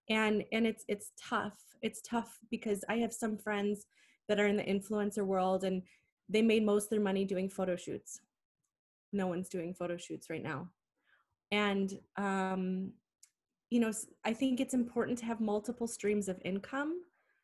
and 0.08 0.44
and 0.52 0.66
it's 0.66 0.84
it's 0.88 1.12
tough 1.20 1.56
it's 1.82 2.00
tough 2.02 2.38
because 2.50 2.84
I 2.88 2.96
have 2.96 3.12
some 3.12 3.36
friends 3.36 3.86
that 4.28 4.40
are 4.40 4.46
in 4.46 4.56
the 4.56 4.64
influencer 4.64 5.24
world 5.24 5.64
and 5.64 5.82
they 6.28 6.42
made 6.42 6.64
most 6.64 6.84
of 6.84 6.90
their 6.90 7.00
money 7.00 7.24
doing 7.24 7.48
photo 7.48 7.76
shoots. 7.76 8.20
No 9.12 9.28
one's 9.28 9.48
doing 9.48 9.74
photo 9.74 9.96
shoots 9.96 10.28
right 10.28 10.42
now. 10.42 10.68
And, 11.52 11.92
um, 12.16 12.92
you 13.70 13.80
know, 13.80 13.92
I 14.24 14.32
think 14.32 14.60
it's 14.60 14.74
important 14.74 15.18
to 15.18 15.24
have 15.26 15.40
multiple 15.40 15.86
streams 15.86 16.28
of 16.28 16.40
income, 16.44 17.02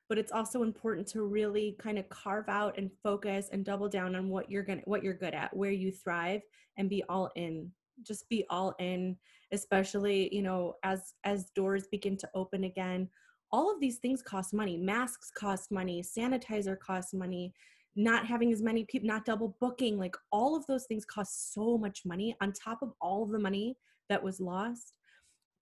but 0.09 0.19
it's 0.19 0.33
also 0.33 0.62
important 0.62 1.07
to 1.09 1.23
really 1.23 1.76
kind 1.78 1.99
of 1.99 2.09
carve 2.09 2.49
out 2.49 2.76
and 2.78 2.90
focus 3.02 3.49
and 3.52 3.64
double 3.64 3.88
down 3.88 4.16
on 4.16 4.28
what 4.28 4.50
you're 4.50 4.64
going 4.64 4.81
to, 4.81 4.85
what 4.85 5.04
you're 5.04 5.14
good 5.14 5.35
at, 5.35 5.57
where 5.57 5.71
you 5.71 5.92
thrive 5.92 6.42
and 6.76 6.90
be 6.90 7.04
all 7.09 7.31
in. 7.37 7.71
Just 8.02 8.28
be 8.28 8.44
all 8.50 8.75
in, 8.78 9.16
especially, 9.52 10.34
you 10.34 10.42
know, 10.42 10.76
as 10.82 11.14
as 11.25 11.50
doors 11.50 11.87
begin 11.88 12.16
to 12.18 12.30
open 12.34 12.64
again. 12.64 13.08
All 13.50 13.72
of 13.72 13.80
these 13.80 13.99
things 13.99 14.22
cost 14.22 14.54
money. 14.54 14.76
Masks 14.76 15.30
cost 15.30 15.70
money. 15.70 16.02
Sanitizer 16.02 16.78
costs 16.78 17.12
money. 17.12 17.52
Not 17.94 18.26
having 18.26 18.52
as 18.52 18.62
many 18.62 18.84
people 18.84 19.06
not 19.06 19.26
double 19.26 19.56
booking 19.61 19.99
like 19.99 20.16
all 20.30 20.56
of 20.56 20.66
those 20.66 20.87
things 20.87 21.04
cost 21.04 21.52
so 21.52 21.76
much 21.76 22.06
money 22.06 22.34
on 22.40 22.52
top 22.52 22.80
of 22.80 22.92
all 23.00 23.22
of 23.22 23.30
the 23.30 23.38
money 23.38 23.76
that 24.08 24.22
was 24.22 24.40
lost. 24.40 24.94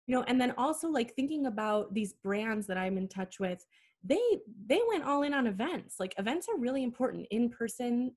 You 0.06 0.14
know 0.14 0.22
and 0.28 0.40
then 0.40 0.52
also 0.56 0.88
like 0.88 1.14
thinking 1.14 1.46
about 1.46 1.94
these 1.94 2.12
brands 2.12 2.66
that 2.66 2.76
i'm 2.76 2.98
in 2.98 3.08
touch 3.08 3.40
with 3.40 3.64
they 4.04 4.20
they 4.66 4.80
went 4.88 5.04
all 5.04 5.22
in 5.22 5.34
on 5.34 5.46
events. 5.46 5.96
Like 5.98 6.14
events 6.18 6.46
are 6.48 6.58
really 6.58 6.84
important. 6.84 7.26
In 7.30 7.48
person 7.48 8.12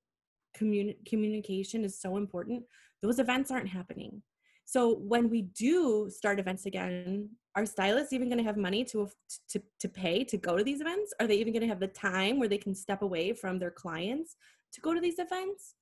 communi- 0.56 1.04
communication 1.06 1.84
is 1.84 2.00
so 2.00 2.16
important 2.16 2.62
those 3.02 3.18
events 3.18 3.50
aren't 3.50 3.68
happening 3.68 4.22
so 4.68 4.96
when 4.96 5.30
we 5.30 5.42
do 5.42 6.10
start 6.10 6.38
events 6.38 6.66
again, 6.66 7.30
are 7.56 7.64
stylists 7.64 8.12
even 8.12 8.28
going 8.28 8.36
to 8.36 8.44
have 8.44 8.58
money 8.58 8.84
to, 8.84 9.08
to 9.48 9.62
to 9.80 9.88
pay 9.88 10.24
to 10.24 10.36
go 10.36 10.58
to 10.58 10.62
these 10.62 10.82
events? 10.82 11.14
Are 11.18 11.26
they 11.26 11.36
even 11.36 11.54
going 11.54 11.62
to 11.62 11.68
have 11.68 11.80
the 11.80 11.88
time 11.88 12.38
where 12.38 12.48
they 12.48 12.58
can 12.58 12.74
step 12.74 13.00
away 13.00 13.32
from 13.32 13.58
their 13.58 13.70
clients 13.70 14.36
to 14.74 14.82
go 14.82 14.92
to 14.92 15.00
these 15.00 15.18
events? 15.18 15.74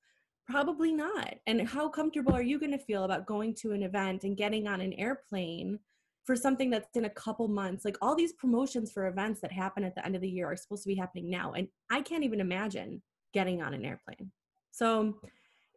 Probably 0.49 0.93
not. 0.93 1.35
And 1.47 1.67
how 1.67 1.89
comfortable 1.89 2.33
are 2.33 2.41
you 2.41 2.57
going 2.57 2.71
to 2.71 2.77
feel 2.77 3.03
about 3.03 3.25
going 3.25 3.55
to 3.55 3.73
an 3.73 3.83
event 3.83 4.23
and 4.23 4.37
getting 4.37 4.69
on 4.69 4.79
an 4.79 4.93
airplane 4.93 5.79
for 6.23 6.37
something 6.37 6.69
that's 6.69 6.95
in 6.95 7.03
a 7.03 7.09
couple 7.09 7.49
months? 7.49 7.83
Like 7.83 7.97
all 8.01 8.15
these 8.15 8.31
promotions 8.31 8.93
for 8.93 9.07
events 9.07 9.41
that 9.41 9.51
happen 9.51 9.83
at 9.83 9.95
the 9.95 10.05
end 10.05 10.15
of 10.15 10.21
the 10.21 10.29
year 10.29 10.49
are 10.49 10.55
supposed 10.55 10.83
to 10.83 10.89
be 10.89 10.95
happening 10.95 11.29
now. 11.29 11.51
And 11.51 11.67
I 11.91 11.99
can't 11.99 12.23
even 12.23 12.39
imagine 12.39 13.01
getting 13.33 13.61
on 13.61 13.73
an 13.73 13.83
airplane. 13.83 14.31
So 14.71 15.15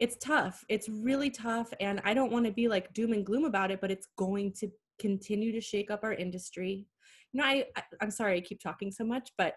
it's 0.00 0.16
tough. 0.16 0.64
It's 0.68 0.88
really 0.88 1.30
tough. 1.30 1.72
And 1.78 2.00
I 2.04 2.14
don't 2.14 2.32
want 2.32 2.46
to 2.46 2.52
be 2.52 2.68
like 2.68 2.92
doom 2.94 3.12
and 3.12 3.24
gloom 3.24 3.44
about 3.44 3.70
it, 3.70 3.80
but 3.80 3.90
it's 3.90 4.08
going 4.16 4.52
to 4.54 4.68
continue 4.98 5.52
to 5.52 5.60
shake 5.60 5.90
up 5.90 6.00
our 6.02 6.14
industry. 6.14 6.86
You 7.32 7.40
know, 7.40 7.46
I, 7.46 7.66
I 7.76 7.82
I'm 8.00 8.10
sorry 8.10 8.36
I 8.36 8.40
keep 8.40 8.60
talking 8.60 8.90
so 8.90 9.04
much, 9.04 9.30
but 9.36 9.54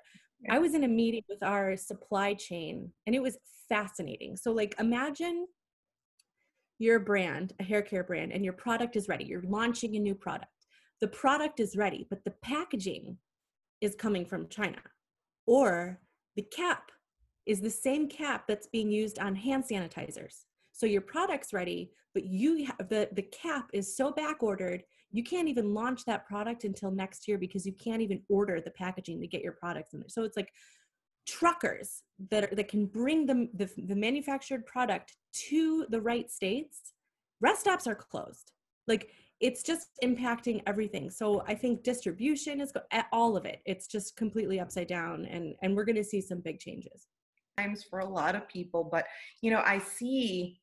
I 0.49 0.59
was 0.59 0.73
in 0.73 0.83
a 0.83 0.87
meeting 0.87 1.23
with 1.29 1.41
our 1.41 1.77
supply 1.77 2.33
chain 2.33 2.91
and 3.07 3.15
it 3.15 3.21
was 3.21 3.37
fascinating. 3.69 4.35
So, 4.35 4.51
like, 4.51 4.75
imagine 4.79 5.47
you're 6.77 6.99
brand, 6.99 7.53
a 7.59 7.63
hair 7.63 7.81
care 7.81 8.03
brand, 8.03 8.33
and 8.33 8.43
your 8.43 8.53
product 8.53 8.97
is 8.97 9.07
ready. 9.07 9.23
You're 9.23 9.43
launching 9.43 9.95
a 9.95 9.99
new 9.99 10.15
product. 10.15 10.51
The 10.99 11.07
product 11.07 11.61
is 11.61 11.77
ready, 11.77 12.05
but 12.09 12.23
the 12.25 12.33
packaging 12.43 13.17
is 13.79 13.95
coming 13.95 14.25
from 14.25 14.49
China. 14.49 14.81
Or 15.47 16.01
the 16.35 16.43
cap 16.43 16.91
is 17.45 17.61
the 17.61 17.69
same 17.69 18.07
cap 18.07 18.45
that's 18.47 18.67
being 18.67 18.91
used 18.91 19.19
on 19.19 19.35
hand 19.35 19.63
sanitizers. 19.69 20.45
So 20.71 20.85
your 20.85 21.01
product's 21.01 21.53
ready, 21.53 21.91
but 22.13 22.25
you 22.25 22.65
have 22.65 22.89
the, 22.89 23.09
the 23.13 23.21
cap 23.21 23.69
is 23.73 23.95
so 23.95 24.11
back 24.11 24.41
ordered, 24.41 24.83
you 25.11 25.23
can't 25.23 25.47
even 25.47 25.73
launch 25.73 26.05
that 26.05 26.25
product 26.25 26.63
until 26.63 26.89
next 26.89 27.27
year 27.27 27.37
because 27.37 27.65
you 27.65 27.73
can't 27.73 28.01
even 28.01 28.21
order 28.29 28.59
the 28.59 28.71
packaging 28.71 29.21
to 29.21 29.27
get 29.27 29.43
your 29.43 29.53
products 29.53 29.93
in 29.93 29.99
there. 29.99 30.09
So 30.09 30.23
it's 30.23 30.37
like 30.37 30.51
truckers 31.27 32.01
that 32.31 32.45
are, 32.45 32.55
that 32.55 32.67
can 32.67 32.85
bring 32.87 33.25
the, 33.25 33.47
the, 33.53 33.69
the 33.85 33.95
manufactured 33.95 34.65
product 34.65 35.15
to 35.49 35.85
the 35.89 36.01
right 36.01 36.29
states. 36.31 36.93
Rest 37.41 37.61
stops 37.61 37.87
are 37.87 37.95
closed. 37.95 38.51
Like 38.87 39.11
it's 39.39 39.61
just 39.61 39.89
impacting 40.03 40.61
everything. 40.65 41.09
So 41.09 41.43
I 41.47 41.53
think 41.53 41.83
distribution 41.83 42.61
is 42.61 42.71
all 43.11 43.35
of 43.35 43.45
it. 43.45 43.61
It's 43.65 43.87
just 43.87 44.15
completely 44.15 44.59
upside 44.59 44.87
down, 44.87 45.25
and 45.25 45.53
and 45.61 45.75
we're 45.75 45.83
going 45.83 45.97
to 45.97 46.03
see 46.03 46.21
some 46.21 46.39
big 46.39 46.59
changes. 46.59 47.07
Times 47.57 47.83
for 47.89 47.99
a 47.99 48.05
lot 48.05 48.35
of 48.35 48.47
people, 48.47 48.89
but 48.91 49.05
you 49.41 49.51
know 49.51 49.61
I 49.65 49.79
see 49.79 50.59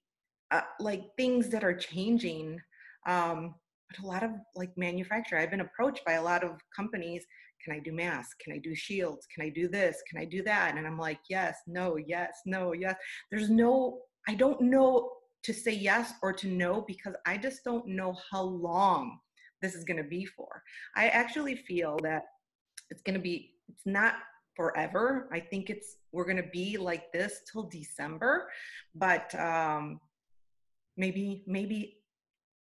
uh, 0.50 0.62
like 0.80 1.04
things 1.16 1.48
that 1.50 1.64
are 1.64 1.74
changing. 1.74 2.60
Um, 3.06 3.54
but 3.88 4.04
a 4.04 4.06
lot 4.06 4.22
of 4.22 4.30
like 4.54 4.76
manufacturer, 4.76 5.38
I've 5.38 5.50
been 5.50 5.60
approached 5.60 6.04
by 6.04 6.12
a 6.12 6.22
lot 6.22 6.44
of 6.44 6.60
companies. 6.74 7.24
Can 7.64 7.74
I 7.74 7.80
do 7.80 7.92
masks? 7.92 8.34
Can 8.42 8.54
I 8.54 8.58
do 8.58 8.74
shields? 8.74 9.26
Can 9.34 9.44
I 9.44 9.50
do 9.50 9.68
this? 9.68 10.02
Can 10.08 10.20
I 10.20 10.24
do 10.24 10.42
that? 10.44 10.76
And 10.76 10.86
I'm 10.86 10.98
like, 10.98 11.18
yes, 11.28 11.58
no, 11.66 11.96
yes, 11.96 12.40
no, 12.46 12.72
yes. 12.72 12.94
There's 13.30 13.50
no, 13.50 13.98
I 14.28 14.34
don't 14.34 14.60
know 14.60 15.10
to 15.42 15.52
say 15.52 15.72
yes 15.72 16.12
or 16.22 16.32
to 16.34 16.48
no 16.48 16.84
because 16.86 17.14
I 17.26 17.36
just 17.36 17.64
don't 17.64 17.86
know 17.86 18.16
how 18.30 18.42
long 18.42 19.18
this 19.62 19.74
is 19.74 19.84
going 19.84 20.02
to 20.02 20.08
be 20.08 20.24
for. 20.24 20.62
I 20.96 21.08
actually 21.08 21.56
feel 21.56 21.98
that 22.02 22.22
it's 22.90 23.02
going 23.02 23.14
to 23.14 23.20
be, 23.20 23.54
it's 23.68 23.86
not 23.86 24.14
forever. 24.54 25.28
I 25.32 25.40
think 25.40 25.70
it's, 25.70 25.96
we're 26.12 26.24
to 26.36 26.50
be 26.52 26.76
like 26.76 27.12
this 27.12 27.40
till 27.50 27.64
December, 27.64 28.48
but 28.94 29.34
um, 29.34 30.00
maybe, 30.96 31.44
maybe 31.46 32.00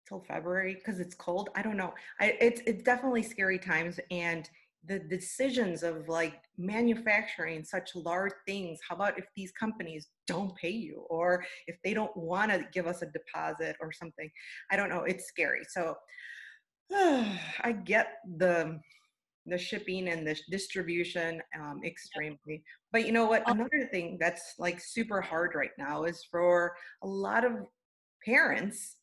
till 0.06 0.20
February 0.20 0.74
because 0.74 1.00
it's 1.00 1.14
cold. 1.14 1.50
I 1.54 1.62
don't 1.62 1.76
know. 1.76 1.92
I, 2.20 2.36
it's 2.40 2.62
it's 2.66 2.82
definitely 2.82 3.22
scary 3.22 3.58
times 3.58 3.98
and 4.10 4.48
the 4.86 4.98
decisions 4.98 5.82
of 5.82 6.08
like 6.08 6.42
manufacturing 6.58 7.64
such 7.64 7.94
large 7.94 8.32
things 8.46 8.78
how 8.88 8.94
about 8.94 9.18
if 9.18 9.24
these 9.34 9.52
companies 9.52 10.08
don't 10.26 10.54
pay 10.56 10.70
you 10.70 11.04
or 11.10 11.44
if 11.66 11.76
they 11.82 11.92
don't 11.92 12.16
want 12.16 12.50
to 12.50 12.64
give 12.72 12.86
us 12.86 13.02
a 13.02 13.06
deposit 13.06 13.76
or 13.80 13.92
something 13.92 14.30
i 14.70 14.76
don't 14.76 14.88
know 14.88 15.02
it's 15.02 15.26
scary 15.26 15.62
so 15.68 15.94
i 16.92 17.76
get 17.84 18.18
the 18.38 18.78
the 19.46 19.58
shipping 19.58 20.08
and 20.08 20.26
the 20.26 20.38
distribution 20.50 21.40
um, 21.60 21.80
extremely. 21.84 22.62
But 22.92 23.06
you 23.06 23.12
know 23.12 23.26
what? 23.26 23.42
Another 23.46 23.88
thing 23.90 24.18
that's 24.20 24.54
like 24.58 24.80
super 24.80 25.20
hard 25.20 25.54
right 25.54 25.70
now 25.78 26.04
is 26.04 26.26
for 26.30 26.74
a 27.02 27.06
lot 27.06 27.44
of 27.44 27.52
parents 28.24 28.96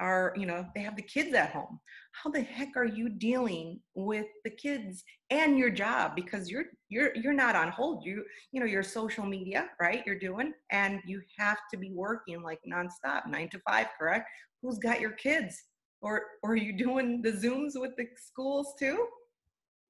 are 0.00 0.34
you 0.36 0.44
know 0.44 0.66
they 0.74 0.80
have 0.80 0.96
the 0.96 1.02
kids 1.02 1.34
at 1.34 1.52
home. 1.52 1.78
How 2.12 2.30
the 2.30 2.40
heck 2.40 2.76
are 2.76 2.84
you 2.84 3.08
dealing 3.08 3.80
with 3.94 4.26
the 4.44 4.50
kids 4.50 5.04
and 5.30 5.58
your 5.58 5.70
job? 5.70 6.16
Because 6.16 6.50
you're 6.50 6.64
you're 6.88 7.14
you're 7.14 7.32
not 7.32 7.56
on 7.56 7.68
hold. 7.68 8.04
You 8.04 8.24
you 8.52 8.60
know 8.60 8.66
your 8.66 8.82
social 8.82 9.24
media 9.24 9.68
right 9.80 10.02
you're 10.06 10.18
doing 10.18 10.52
and 10.70 11.00
you 11.06 11.20
have 11.38 11.58
to 11.72 11.76
be 11.76 11.92
working 11.92 12.42
like 12.42 12.58
nonstop 12.68 13.28
nine 13.28 13.48
to 13.50 13.60
five 13.68 13.86
correct? 13.98 14.28
Who's 14.62 14.78
got 14.78 15.00
your 15.00 15.12
kids? 15.12 15.62
Or, 16.00 16.22
or 16.42 16.52
are 16.52 16.56
you 16.56 16.76
doing 16.76 17.22
the 17.22 17.32
zooms 17.32 17.80
with 17.80 17.96
the 17.96 18.06
schools 18.16 18.74
too 18.78 19.06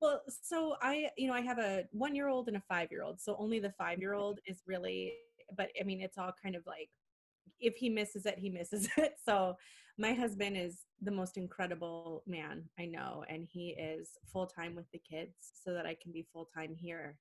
well 0.04 0.22
so 0.28 0.76
i 0.82 1.08
you 1.16 1.26
know 1.26 1.34
i 1.34 1.40
have 1.40 1.58
a 1.58 1.84
one 1.92 2.14
year 2.14 2.28
old 2.28 2.48
and 2.48 2.56
a 2.56 2.62
five 2.68 2.88
year 2.90 3.02
old 3.02 3.20
so 3.20 3.34
only 3.38 3.58
the 3.58 3.72
five 3.78 3.98
year 3.98 4.14
old 4.14 4.38
is 4.46 4.62
really 4.66 5.12
but 5.56 5.70
i 5.80 5.84
mean 5.84 6.00
it's 6.00 6.18
all 6.18 6.32
kind 6.42 6.54
of 6.54 6.62
like 6.66 6.88
if 7.60 7.74
he 7.76 7.88
misses 7.88 8.26
it 8.26 8.38
he 8.38 8.50
misses 8.50 8.88
it 8.96 9.14
so 9.24 9.56
my 9.98 10.12
husband 10.12 10.56
is 10.56 10.82
the 11.02 11.10
most 11.10 11.36
incredible 11.36 12.22
man 12.26 12.64
I 12.78 12.86
know, 12.86 13.24
and 13.28 13.46
he 13.48 13.76
is 13.78 14.10
full 14.32 14.46
time 14.46 14.74
with 14.74 14.86
the 14.92 14.98
kids 14.98 15.34
so 15.64 15.72
that 15.72 15.86
I 15.86 15.96
can 16.02 16.12
be 16.12 16.26
full 16.32 16.48
time 16.52 16.74
here. 16.76 17.16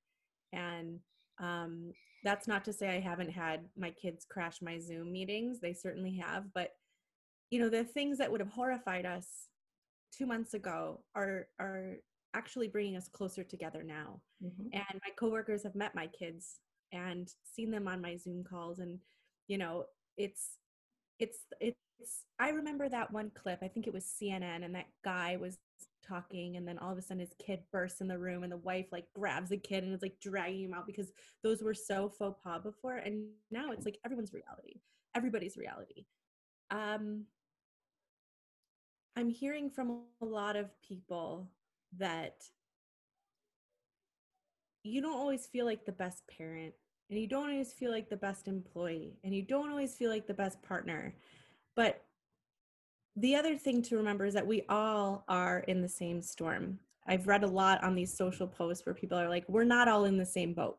And 0.53 0.99
um, 1.39 1.91
that's 2.23 2.47
not 2.47 2.65
to 2.65 2.73
say 2.73 2.89
I 2.89 2.99
haven't 2.99 3.29
had 3.29 3.65
my 3.77 3.91
kids 3.91 4.25
crash 4.29 4.61
my 4.61 4.79
Zoom 4.79 5.11
meetings. 5.11 5.59
They 5.59 5.73
certainly 5.73 6.17
have, 6.17 6.45
but 6.53 6.71
you 7.51 7.59
know 7.59 7.69
the 7.69 7.83
things 7.83 8.17
that 8.17 8.31
would 8.31 8.39
have 8.39 8.49
horrified 8.49 9.05
us 9.05 9.27
two 10.15 10.25
months 10.25 10.55
ago 10.55 11.01
are 11.15 11.47
are 11.59 11.97
actually 12.33 12.67
bringing 12.67 12.97
us 12.97 13.07
closer 13.07 13.43
together 13.43 13.83
now. 13.83 14.21
Mm-hmm. 14.43 14.67
And 14.73 15.01
my 15.01 15.11
coworkers 15.17 15.63
have 15.63 15.75
met 15.75 15.95
my 15.95 16.07
kids 16.07 16.59
and 16.91 17.29
seen 17.43 17.71
them 17.71 17.87
on 17.87 18.01
my 18.01 18.15
Zoom 18.17 18.43
calls, 18.43 18.79
and 18.79 18.99
you 19.47 19.57
know 19.57 19.85
it's 20.17 20.57
it's 21.19 21.39
it's 21.59 21.77
I 22.39 22.49
remember 22.49 22.89
that 22.89 23.11
one 23.11 23.31
clip. 23.33 23.59
I 23.61 23.67
think 23.67 23.87
it 23.87 23.93
was 23.93 24.05
CNN, 24.21 24.63
and 24.63 24.75
that 24.75 24.87
guy 25.03 25.37
was 25.37 25.57
talking, 26.05 26.57
and 26.57 26.67
then 26.67 26.77
all 26.77 26.91
of 26.91 26.97
a 26.97 27.01
sudden 27.01 27.19
his 27.19 27.33
kid 27.43 27.61
bursts 27.71 28.01
in 28.01 28.07
the 28.07 28.17
room, 28.17 28.43
and 28.43 28.51
the 28.51 28.57
wife 28.57 28.87
like 28.91 29.05
grabs 29.15 29.49
the 29.49 29.57
kid 29.57 29.83
and 29.83 29.93
is 29.93 30.01
like 30.01 30.19
dragging 30.21 30.65
him 30.65 30.73
out 30.73 30.87
because 30.87 31.11
those 31.43 31.63
were 31.63 31.73
so 31.73 32.09
faux 32.09 32.39
pas 32.43 32.61
before, 32.61 32.97
and 32.97 33.25
now 33.51 33.71
it's 33.71 33.85
like 33.85 33.99
everyone's 34.05 34.33
reality, 34.33 34.81
everybody's 35.15 35.57
reality. 35.57 36.05
Um, 36.71 37.25
I'm 39.15 39.29
hearing 39.29 39.69
from 39.69 40.01
a 40.21 40.25
lot 40.25 40.55
of 40.55 40.69
people 40.81 41.47
that 41.97 42.43
you 44.83 45.01
don't 45.01 45.17
always 45.17 45.45
feel 45.45 45.65
like 45.65 45.85
the 45.85 45.91
best 45.91 46.23
parent 46.27 46.73
and 47.09 47.19
you 47.19 47.27
don't 47.27 47.49
always 47.49 47.73
feel 47.73 47.91
like 47.91 48.09
the 48.09 48.17
best 48.17 48.47
employee 48.47 49.17
and 49.23 49.33
you 49.33 49.41
don't 49.41 49.69
always 49.69 49.95
feel 49.95 50.09
like 50.09 50.27
the 50.27 50.33
best 50.33 50.61
partner 50.61 51.13
but 51.75 52.03
the 53.15 53.35
other 53.35 53.57
thing 53.57 53.81
to 53.83 53.97
remember 53.97 54.25
is 54.25 54.33
that 54.33 54.47
we 54.47 54.63
all 54.69 55.23
are 55.27 55.59
in 55.67 55.81
the 55.81 55.89
same 55.89 56.21
storm. 56.21 56.79
I've 57.07 57.27
read 57.27 57.43
a 57.43 57.47
lot 57.47 57.83
on 57.83 57.95
these 57.95 58.15
social 58.15 58.47
posts 58.47 58.85
where 58.85 58.95
people 58.95 59.17
are 59.17 59.29
like, 59.29 59.47
we're 59.47 59.63
not 59.63 59.87
all 59.87 60.05
in 60.05 60.17
the 60.17 60.25
same 60.25 60.53
boat. 60.53 60.77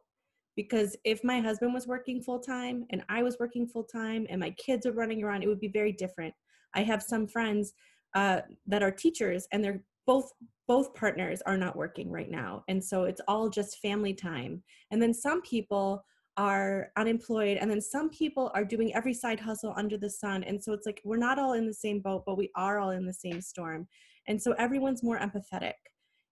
Because 0.56 0.96
if 1.04 1.22
my 1.22 1.40
husband 1.40 1.74
was 1.74 1.86
working 1.86 2.22
full 2.22 2.38
time 2.38 2.86
and 2.90 3.04
I 3.08 3.22
was 3.22 3.38
working 3.38 3.66
full 3.66 3.84
time 3.84 4.26
and 4.30 4.40
my 4.40 4.50
kids 4.50 4.86
are 4.86 4.92
running 4.92 5.22
around, 5.22 5.42
it 5.42 5.48
would 5.48 5.60
be 5.60 5.68
very 5.68 5.92
different. 5.92 6.34
I 6.74 6.82
have 6.82 7.02
some 7.02 7.26
friends 7.26 7.72
uh, 8.14 8.40
that 8.66 8.82
are 8.82 8.90
teachers 8.90 9.46
and 9.52 9.62
they're 9.62 9.82
both 10.06 10.30
both 10.66 10.94
partners 10.94 11.42
are 11.44 11.58
not 11.58 11.76
working 11.76 12.10
right 12.10 12.30
now 12.30 12.64
and 12.68 12.82
so 12.82 13.04
it's 13.04 13.20
all 13.28 13.48
just 13.48 13.80
family 13.80 14.14
time. 14.14 14.62
And 14.90 15.00
then 15.00 15.12
some 15.12 15.42
people 15.42 16.04
are 16.36 16.90
unemployed 16.96 17.58
and 17.60 17.70
then 17.70 17.80
some 17.80 18.10
people 18.10 18.50
are 18.54 18.64
doing 18.64 18.94
every 18.94 19.14
side 19.14 19.38
hustle 19.38 19.72
under 19.76 19.96
the 19.96 20.10
sun 20.10 20.42
and 20.42 20.62
so 20.62 20.72
it's 20.72 20.86
like 20.86 21.00
we're 21.04 21.16
not 21.16 21.38
all 21.38 21.52
in 21.52 21.64
the 21.64 21.72
same 21.72 22.00
boat 22.00 22.24
but 22.26 22.36
we 22.36 22.50
are 22.56 22.80
all 22.80 22.90
in 22.90 23.06
the 23.06 23.12
same 23.12 23.40
storm. 23.40 23.86
And 24.26 24.40
so 24.40 24.52
everyone's 24.52 25.02
more 25.02 25.18
empathetic. 25.18 25.74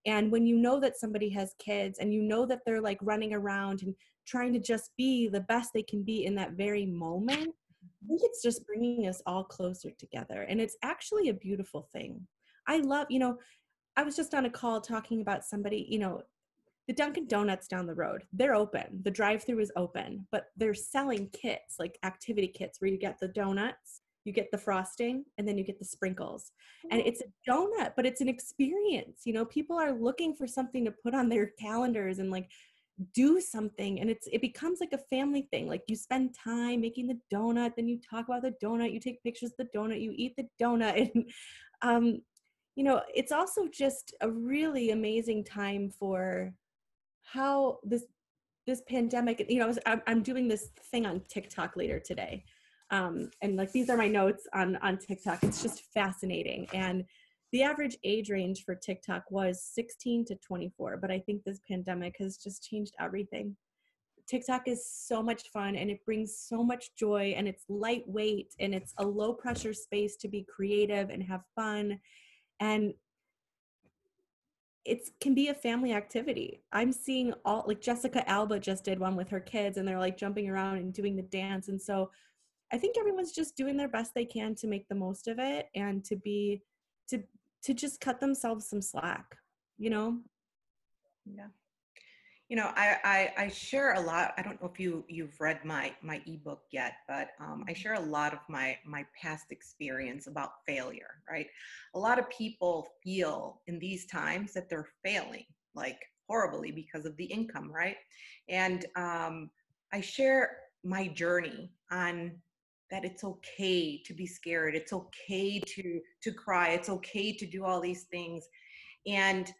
And 0.06 0.32
when 0.32 0.46
you 0.46 0.56
know 0.56 0.80
that 0.80 0.98
somebody 0.98 1.28
has 1.30 1.54
kids 1.60 1.98
and 2.00 2.12
you 2.12 2.22
know 2.22 2.46
that 2.46 2.60
they're 2.66 2.80
like 2.80 2.98
running 3.02 3.34
around 3.34 3.82
and 3.82 3.94
trying 4.26 4.52
to 4.54 4.58
just 4.58 4.90
be 4.96 5.28
the 5.28 5.40
best 5.42 5.70
they 5.72 5.82
can 5.82 6.02
be 6.02 6.24
in 6.24 6.34
that 6.36 6.52
very 6.52 6.86
moment 6.86 7.54
i 7.82 8.06
think 8.06 8.20
it's 8.22 8.42
just 8.42 8.66
bringing 8.66 9.08
us 9.08 9.20
all 9.26 9.44
closer 9.44 9.90
together 9.98 10.42
and 10.42 10.60
it's 10.60 10.76
actually 10.82 11.28
a 11.28 11.34
beautiful 11.34 11.88
thing. 11.92 12.26
I 12.66 12.78
love 12.78 13.06
you 13.10 13.18
know 13.18 13.38
i 13.96 14.02
was 14.02 14.16
just 14.16 14.34
on 14.34 14.46
a 14.46 14.50
call 14.50 14.80
talking 14.80 15.20
about 15.20 15.44
somebody 15.44 15.86
you 15.88 15.98
know 15.98 16.22
the 16.88 16.94
Dunkin' 16.94 17.28
Donuts 17.28 17.68
down 17.68 17.86
the 17.86 17.94
road, 17.94 18.24
they're 18.32 18.54
open. 18.54 19.00
The 19.04 19.10
drive 19.10 19.44
through 19.44 19.60
is 19.60 19.72
open, 19.76 20.26
but 20.32 20.46
they're 20.56 20.74
selling 20.74 21.28
kits, 21.32 21.76
like 21.78 21.98
activity 22.02 22.48
kits, 22.48 22.80
where 22.80 22.90
you 22.90 22.98
get 22.98 23.20
the 23.20 23.28
donuts, 23.28 24.00
you 24.24 24.32
get 24.32 24.50
the 24.50 24.58
frosting, 24.58 25.24
and 25.38 25.46
then 25.46 25.56
you 25.56 25.64
get 25.64 25.78
the 25.78 25.84
sprinkles. 25.84 26.50
And 26.90 27.00
it's 27.00 27.22
a 27.22 27.50
donut, 27.50 27.92
but 27.94 28.06
it's 28.06 28.20
an 28.20 28.28
experience. 28.28 29.22
You 29.24 29.32
know, 29.32 29.44
people 29.44 29.78
are 29.78 29.92
looking 29.92 30.34
for 30.34 30.46
something 30.46 30.84
to 30.84 30.90
put 30.90 31.14
on 31.14 31.28
their 31.28 31.52
calendars 31.58 32.18
and 32.18 32.30
like 32.30 32.48
do 33.14 33.40
something 33.40 34.00
and 34.00 34.10
it's 34.10 34.28
it 34.30 34.40
becomes 34.42 34.78
like 34.78 34.92
a 34.92 34.98
family 34.98 35.48
thing 35.50 35.66
like 35.66 35.82
you 35.88 35.96
spend 35.96 36.34
time 36.34 36.80
making 36.80 37.06
the 37.06 37.18
donut 37.32 37.74
then 37.74 37.88
you 37.88 37.98
talk 37.98 38.28
about 38.28 38.42
the 38.42 38.54
donut 38.62 38.92
you 38.92 39.00
take 39.00 39.22
pictures 39.22 39.50
of 39.50 39.56
the 39.56 39.78
donut 39.78 40.00
you 40.00 40.12
eat 40.14 40.36
the 40.36 40.46
donut 40.62 41.10
and 41.14 41.30
um 41.80 42.20
you 42.76 42.84
know 42.84 43.02
it's 43.14 43.32
also 43.32 43.68
just 43.68 44.14
a 44.20 44.30
really 44.30 44.90
amazing 44.90 45.44
time 45.44 45.90
for 45.90 46.52
how 47.22 47.78
this 47.82 48.04
this 48.66 48.82
pandemic 48.88 49.44
you 49.48 49.58
know 49.58 49.74
I'm 50.06 50.22
doing 50.22 50.48
this 50.48 50.68
thing 50.90 51.06
on 51.06 51.20
tiktok 51.28 51.76
later 51.76 51.98
today. 51.98 52.44
Um 52.90 53.30
and 53.42 53.56
like 53.56 53.72
these 53.72 53.90
are 53.90 53.96
my 53.96 54.08
notes 54.08 54.46
on 54.54 54.76
on 54.76 54.98
tiktok. 54.98 55.42
It's 55.42 55.62
just 55.62 55.82
fascinating. 55.92 56.68
And 56.72 57.04
the 57.52 57.62
average 57.62 57.98
age 58.02 58.30
range 58.30 58.64
for 58.64 58.74
TikTok 58.74 59.24
was 59.30 59.62
16 59.62 60.24
to 60.26 60.36
24, 60.36 60.96
but 60.96 61.10
I 61.10 61.18
think 61.18 61.44
this 61.44 61.60
pandemic 61.68 62.16
has 62.18 62.38
just 62.38 62.66
changed 62.66 62.94
everything. 62.98 63.54
TikTok 64.26 64.62
is 64.66 64.86
so 64.88 65.22
much 65.22 65.42
fun 65.52 65.76
and 65.76 65.90
it 65.90 66.02
brings 66.06 66.34
so 66.34 66.64
much 66.64 66.94
joy 66.96 67.34
and 67.36 67.46
it's 67.46 67.64
lightweight 67.68 68.54
and 68.58 68.74
it's 68.74 68.94
a 68.98 69.04
low 69.04 69.34
pressure 69.34 69.74
space 69.74 70.16
to 70.16 70.28
be 70.28 70.46
creative 70.54 71.10
and 71.10 71.22
have 71.22 71.42
fun 71.54 71.98
and 72.60 72.94
it 74.84 75.08
can 75.20 75.34
be 75.34 75.48
a 75.48 75.54
family 75.54 75.92
activity. 75.92 76.62
I'm 76.72 76.92
seeing 76.92 77.32
all 77.44 77.64
like 77.66 77.80
Jessica 77.80 78.28
Alba 78.28 78.58
just 78.58 78.84
did 78.84 78.98
one 78.98 79.14
with 79.16 79.28
her 79.28 79.40
kids 79.40 79.78
and 79.78 79.86
they're 79.86 79.98
like 79.98 80.16
jumping 80.16 80.48
around 80.48 80.78
and 80.78 80.92
doing 80.92 81.14
the 81.16 81.22
dance 81.22 81.68
and 81.68 81.80
so 81.80 82.10
I 82.72 82.78
think 82.78 82.96
everyone's 82.98 83.32
just 83.32 83.56
doing 83.56 83.76
their 83.76 83.88
best 83.88 84.14
they 84.14 84.24
can 84.24 84.54
to 84.56 84.66
make 84.66 84.88
the 84.88 84.94
most 84.94 85.28
of 85.28 85.38
it 85.38 85.68
and 85.74 86.04
to 86.06 86.16
be 86.16 86.62
to 87.08 87.22
to 87.64 87.74
just 87.74 88.00
cut 88.00 88.18
themselves 88.18 88.66
some 88.66 88.82
slack 88.82 89.36
you 89.78 89.90
know 89.90 90.18
yeah 91.26 91.46
you 92.48 92.56
know 92.56 92.70
I, 92.76 92.96
I, 93.04 93.44
I 93.44 93.48
share 93.48 93.94
a 93.94 94.00
lot 94.00 94.34
i 94.36 94.42
don't 94.42 94.60
know 94.60 94.68
if 94.68 94.78
you 94.78 95.04
you've 95.08 95.40
read 95.40 95.64
my 95.64 95.92
my 96.02 96.20
ebook 96.26 96.62
yet 96.70 96.94
but 97.08 97.28
um, 97.40 97.64
i 97.68 97.72
share 97.72 97.94
a 97.94 98.00
lot 98.00 98.32
of 98.32 98.40
my 98.48 98.76
my 98.84 99.06
past 99.20 99.46
experience 99.50 100.26
about 100.26 100.50
failure 100.66 101.22
right? 101.30 101.46
A 101.94 101.98
lot 101.98 102.18
of 102.18 102.28
people 102.30 102.86
feel 103.02 103.60
in 103.66 103.78
these 103.78 104.06
times 104.06 104.52
that 104.52 104.68
they're 104.68 104.88
failing 105.04 105.44
like 105.74 105.98
horribly 106.28 106.70
because 106.70 107.06
of 107.06 107.16
the 107.16 107.24
income 107.24 107.70
right? 107.72 107.96
And 108.48 108.86
um, 108.96 109.50
i 109.92 110.00
share 110.00 110.56
my 110.84 111.08
journey 111.08 111.70
on 111.90 112.32
that 112.90 113.04
it's 113.04 113.24
okay 113.24 114.02
to 114.04 114.12
be 114.12 114.26
scared 114.26 114.74
it's 114.74 114.92
okay 114.92 115.60
to 115.60 116.00
to 116.22 116.32
cry 116.32 116.70
it's 116.70 116.88
okay 116.88 117.32
to 117.32 117.46
do 117.46 117.64
all 117.64 117.80
these 117.80 118.04
things. 118.04 118.46
And 119.06 119.50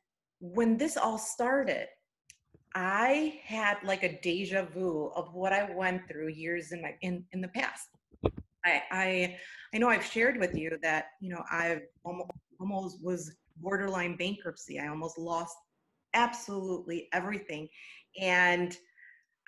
when 0.41 0.77
this 0.77 0.97
all 0.97 1.19
started 1.19 1.87
i 2.75 3.38
had 3.45 3.76
like 3.85 4.02
a 4.02 4.21
deja 4.21 4.64
vu 4.64 5.11
of 5.14 5.33
what 5.35 5.52
i 5.52 5.71
went 5.75 6.07
through 6.09 6.29
years 6.29 6.73
in 6.73 6.83
my 6.83 6.95
in 7.02 7.25
in 7.33 7.41
the 7.41 7.49
past. 7.49 7.88
I 8.64 8.83
i 8.91 9.38
i 9.75 9.79
know 9.79 9.88
i've 9.88 10.05
shared 10.05 10.38
with 10.38 10.55
you 10.55 10.79
that 10.83 11.07
you 11.21 11.31
know 11.31 11.43
i've 11.50 11.83
almost 12.05 12.31
almost 12.61 13.02
was 13.02 13.37
borderline 13.57 14.17
bankruptcy. 14.17 14.79
I 14.79 14.88
almost 14.88 15.19
lost 15.19 15.57
absolutely 16.14 17.09
everything 17.12 17.69
and 18.21 18.76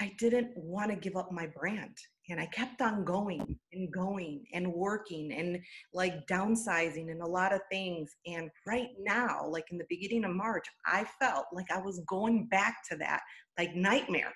i 0.00 0.12
didn't 0.18 0.56
want 0.56 0.90
to 0.90 0.96
give 0.96 1.16
up 1.16 1.30
my 1.30 1.46
brand 1.46 1.96
and 2.28 2.40
I 2.40 2.46
kept 2.46 2.80
on 2.80 3.04
going 3.04 3.58
and 3.72 3.92
going 3.92 4.44
and 4.52 4.72
working 4.72 5.32
and 5.32 5.60
like 5.92 6.26
downsizing 6.26 7.10
and 7.10 7.20
a 7.20 7.26
lot 7.26 7.52
of 7.52 7.60
things. 7.70 8.10
And 8.26 8.50
right 8.66 8.88
now, 8.98 9.46
like 9.46 9.64
in 9.70 9.78
the 9.78 9.86
beginning 9.88 10.24
of 10.24 10.34
March, 10.34 10.66
I 10.86 11.04
felt 11.20 11.46
like 11.52 11.70
I 11.70 11.80
was 11.80 12.00
going 12.08 12.46
back 12.46 12.76
to 12.90 12.96
that 12.98 13.20
like 13.58 13.74
nightmare. 13.74 14.32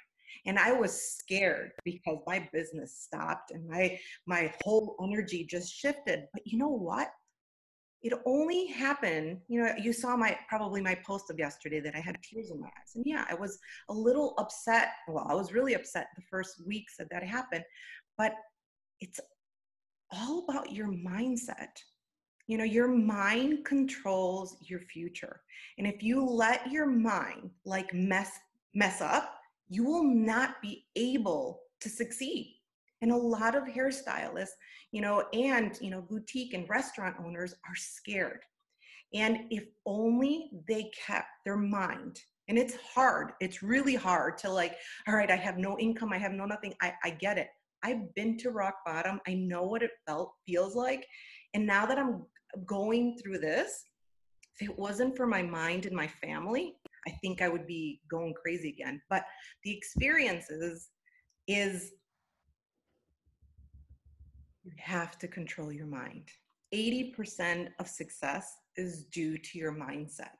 And 0.46 0.58
I 0.58 0.72
was 0.72 1.16
scared 1.18 1.72
because 1.84 2.18
my 2.26 2.48
business 2.52 3.00
stopped 3.00 3.50
and 3.50 3.68
my 3.68 3.98
my 4.26 4.52
whole 4.62 4.96
energy 5.02 5.44
just 5.44 5.72
shifted. 5.72 6.24
But 6.32 6.46
you 6.46 6.58
know 6.58 6.68
what? 6.68 7.08
It 8.02 8.12
only 8.26 8.66
happened 8.66 9.38
you 9.48 9.60
know 9.60 9.72
you 9.80 9.92
saw 9.92 10.16
my 10.16 10.36
probably 10.48 10.80
my 10.80 10.94
post 11.06 11.30
of 11.30 11.38
yesterday 11.38 11.80
that 11.80 11.96
i 11.96 12.00
had 12.00 12.16
tears 12.22 12.50
in 12.50 12.60
my 12.60 12.66
eyes 12.66 12.94
and 12.94 13.04
yeah 13.06 13.24
i 13.28 13.34
was 13.34 13.58
a 13.88 13.92
little 13.92 14.34
upset 14.38 14.90
well 15.08 15.26
i 15.28 15.34
was 15.34 15.52
really 15.52 15.74
upset 15.74 16.06
the 16.16 16.22
first 16.30 16.64
weeks 16.66 16.96
that 16.96 17.08
that 17.10 17.24
happened 17.24 17.64
but 18.16 18.34
it's 19.00 19.20
all 20.10 20.44
about 20.48 20.72
your 20.72 20.88
mindset. 20.88 21.76
You 22.46 22.56
know 22.56 22.64
your 22.64 22.88
mind 22.88 23.66
controls 23.66 24.56
your 24.62 24.80
future 24.80 25.42
and 25.76 25.86
if 25.86 26.02
you 26.02 26.24
let 26.24 26.70
your 26.70 26.86
mind 26.86 27.50
like 27.66 27.92
mess 27.92 28.30
mess 28.74 29.02
up 29.02 29.34
you 29.68 29.84
will 29.84 30.02
not 30.02 30.62
be 30.62 30.86
able 30.96 31.60
to 31.80 31.90
succeed 31.90 32.57
and 33.02 33.12
a 33.12 33.16
lot 33.16 33.54
of 33.54 33.64
hairstylists 33.64 34.56
you 34.92 35.00
know 35.00 35.24
and 35.32 35.78
you 35.80 35.90
know 35.90 36.02
boutique 36.02 36.54
and 36.54 36.68
restaurant 36.68 37.16
owners 37.24 37.54
are 37.68 37.76
scared. 37.76 38.40
And 39.14 39.38
if 39.50 39.64
only 39.86 40.50
they 40.68 40.90
kept 41.06 41.28
their 41.46 41.56
mind 41.56 42.20
and 42.48 42.58
it's 42.58 42.76
hard 42.94 43.32
it's 43.40 43.62
really 43.62 43.94
hard 43.94 44.36
to 44.38 44.50
like 44.50 44.74
all 45.06 45.14
right 45.14 45.30
i 45.30 45.36
have 45.36 45.58
no 45.58 45.78
income 45.78 46.12
i 46.12 46.18
have 46.18 46.32
no 46.32 46.44
nothing 46.44 46.74
i, 46.82 46.92
I 47.04 47.10
get 47.10 47.38
it. 47.38 47.48
I've 47.82 48.12
been 48.14 48.36
to 48.38 48.50
rock 48.50 48.74
bottom 48.84 49.20
i 49.26 49.34
know 49.34 49.62
what 49.62 49.82
it 49.82 49.92
felt 50.06 50.32
feels 50.46 50.74
like 50.74 51.06
and 51.54 51.66
now 51.66 51.86
that 51.86 51.98
i'm 51.98 52.24
going 52.66 53.18
through 53.18 53.38
this 53.38 53.84
if 54.58 54.68
it 54.68 54.78
wasn't 54.78 55.16
for 55.16 55.26
my 55.26 55.42
mind 55.42 55.86
and 55.86 55.94
my 55.94 56.06
family 56.06 56.74
i 57.06 57.10
think 57.22 57.40
i 57.40 57.48
would 57.48 57.66
be 57.66 58.00
going 58.10 58.34
crazy 58.34 58.70
again. 58.70 59.00
But 59.08 59.24
the 59.64 59.76
experiences 59.76 60.88
is 61.46 61.92
you 64.64 64.72
have 64.78 65.18
to 65.18 65.28
control 65.28 65.72
your 65.72 65.86
mind. 65.86 66.28
80% 66.74 67.68
of 67.78 67.88
success 67.88 68.56
is 68.76 69.04
due 69.06 69.38
to 69.38 69.58
your 69.58 69.72
mindset. 69.72 70.36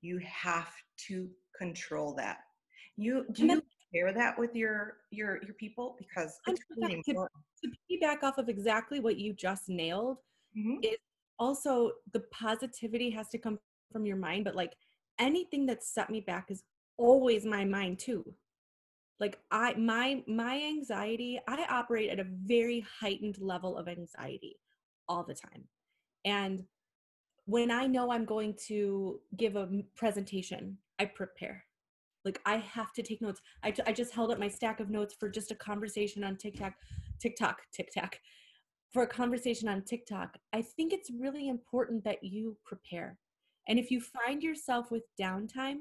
You 0.00 0.20
have 0.24 0.72
to 1.08 1.28
control 1.58 2.14
that. 2.14 2.38
You 2.96 3.24
do 3.32 3.46
you 3.46 3.62
share 3.94 4.12
that 4.12 4.38
with 4.38 4.54
your 4.54 4.98
your 5.10 5.42
your 5.42 5.54
people 5.54 5.96
because 5.98 6.38
it's 6.46 6.60
really 6.76 6.94
important. 6.94 7.30
To, 7.62 7.70
to 7.70 7.76
piggyback 7.90 8.22
off 8.22 8.38
of 8.38 8.48
exactly 8.48 9.00
what 9.00 9.16
you 9.16 9.32
just 9.32 9.68
nailed 9.68 10.18
mm-hmm. 10.56 10.76
is 10.82 10.98
also 11.38 11.92
the 12.12 12.20
positivity 12.32 13.10
has 13.10 13.28
to 13.30 13.38
come 13.38 13.58
from 13.92 14.06
your 14.06 14.16
mind, 14.16 14.44
but 14.44 14.54
like 14.54 14.74
anything 15.18 15.66
that 15.66 15.82
set 15.82 16.10
me 16.10 16.20
back 16.20 16.50
is 16.50 16.62
always 16.98 17.44
my 17.44 17.64
mind 17.64 17.98
too 17.98 18.24
like 19.22 19.38
i 19.52 19.72
my 19.74 20.20
my 20.26 20.60
anxiety 20.60 21.38
i 21.46 21.64
operate 21.70 22.10
at 22.10 22.18
a 22.18 22.26
very 22.44 22.84
heightened 23.00 23.38
level 23.38 23.78
of 23.78 23.86
anxiety 23.86 24.58
all 25.08 25.22
the 25.22 25.34
time. 25.34 25.62
And 26.24 26.64
when 27.46 27.70
i 27.70 27.86
know 27.86 28.10
i'm 28.10 28.24
going 28.24 28.54
to 28.66 29.20
give 29.36 29.54
a 29.54 29.68
presentation 29.94 30.76
i 30.98 31.04
prepare. 31.04 31.64
Like 32.24 32.40
i 32.44 32.56
have 32.56 32.92
to 32.94 33.02
take 33.02 33.22
notes. 33.22 33.40
I, 33.62 33.72
I 33.86 33.92
just 33.92 34.12
held 34.12 34.32
up 34.32 34.40
my 34.40 34.48
stack 34.48 34.80
of 34.80 34.90
notes 34.90 35.14
for 35.18 35.28
just 35.28 35.52
a 35.52 35.54
conversation 35.70 36.24
on 36.24 36.36
tiktok 36.36 36.72
tiktok 37.20 37.58
tiktok. 37.72 38.18
For 38.92 39.04
a 39.04 39.06
conversation 39.20 39.68
on 39.68 39.82
tiktok 39.82 40.36
i 40.52 40.60
think 40.62 40.92
it's 40.92 41.12
really 41.16 41.48
important 41.48 42.02
that 42.02 42.24
you 42.24 42.56
prepare. 42.64 43.18
And 43.68 43.78
if 43.78 43.92
you 43.92 44.00
find 44.00 44.42
yourself 44.42 44.90
with 44.90 45.04
downtime 45.20 45.78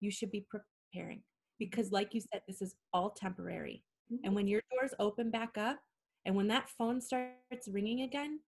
you 0.00 0.12
should 0.12 0.30
be 0.30 0.46
preparing 0.48 1.22
because 1.58 1.92
like 1.92 2.14
you 2.14 2.20
said 2.20 2.42
this 2.46 2.62
is 2.62 2.74
all 2.92 3.10
temporary 3.10 3.82
mm-hmm. 4.12 4.24
and 4.24 4.34
when 4.34 4.46
your 4.46 4.62
doors 4.70 4.94
open 4.98 5.30
back 5.30 5.56
up 5.56 5.78
and 6.24 6.34
when 6.34 6.48
that 6.48 6.70
phone 6.70 7.00
starts 7.00 7.68
ringing 7.68 8.02
again 8.02 8.40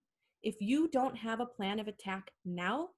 if 0.43 0.55
you 0.59 0.87
don't 0.89 1.15
have 1.15 1.39
a 1.39 1.45
plan 1.45 1.79
of 1.79 1.87
attack 1.87 2.31
now 2.45 2.89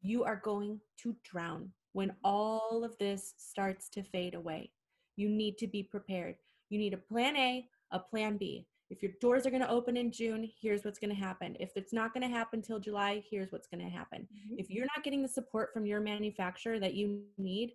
you 0.00 0.24
are 0.24 0.40
going 0.44 0.80
to 0.96 1.14
drown 1.24 1.70
when 1.92 2.12
all 2.24 2.84
of 2.84 2.96
this 2.98 3.34
starts 3.36 3.88
to 3.88 4.02
fade 4.02 4.34
away 4.34 4.70
you 5.16 5.28
need 5.28 5.58
to 5.58 5.66
be 5.66 5.82
prepared 5.82 6.36
you 6.70 6.78
need 6.78 6.94
a 6.94 6.98
plan 6.98 7.36
a 7.36 7.66
a 7.92 7.98
plan 7.98 8.36
b 8.36 8.66
if 8.90 9.02
your 9.02 9.12
doors 9.20 9.46
are 9.46 9.50
going 9.50 9.62
to 9.62 9.70
open 9.70 9.96
in 9.96 10.10
June, 10.10 10.50
here's 10.60 10.84
what's 10.84 10.98
going 10.98 11.14
to 11.14 11.20
happen. 11.20 11.56
If 11.60 11.70
it's 11.76 11.92
not 11.92 12.14
going 12.14 12.22
to 12.22 12.34
happen 12.34 12.62
till 12.62 12.80
July, 12.80 13.22
here's 13.30 13.52
what's 13.52 13.66
going 13.66 13.84
to 13.84 13.90
happen. 13.90 14.22
Mm-hmm. 14.22 14.58
If 14.58 14.70
you're 14.70 14.86
not 14.86 15.04
getting 15.04 15.22
the 15.22 15.28
support 15.28 15.72
from 15.72 15.84
your 15.84 16.00
manufacturer 16.00 16.78
that 16.80 16.94
you 16.94 17.22
need, 17.36 17.72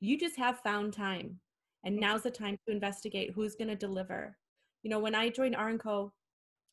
you 0.00 0.18
just 0.18 0.36
have 0.36 0.60
found 0.60 0.92
time 0.92 1.38
and 1.84 1.94
mm-hmm. 1.94 2.02
now's 2.02 2.22
the 2.22 2.30
time 2.30 2.58
to 2.66 2.72
investigate 2.72 3.32
who's 3.34 3.54
going 3.54 3.68
to 3.68 3.76
deliver. 3.76 4.36
You 4.82 4.90
know 4.90 4.98
when 4.98 5.14
i 5.14 5.28
joined 5.28 5.56
R&Co 5.56 6.12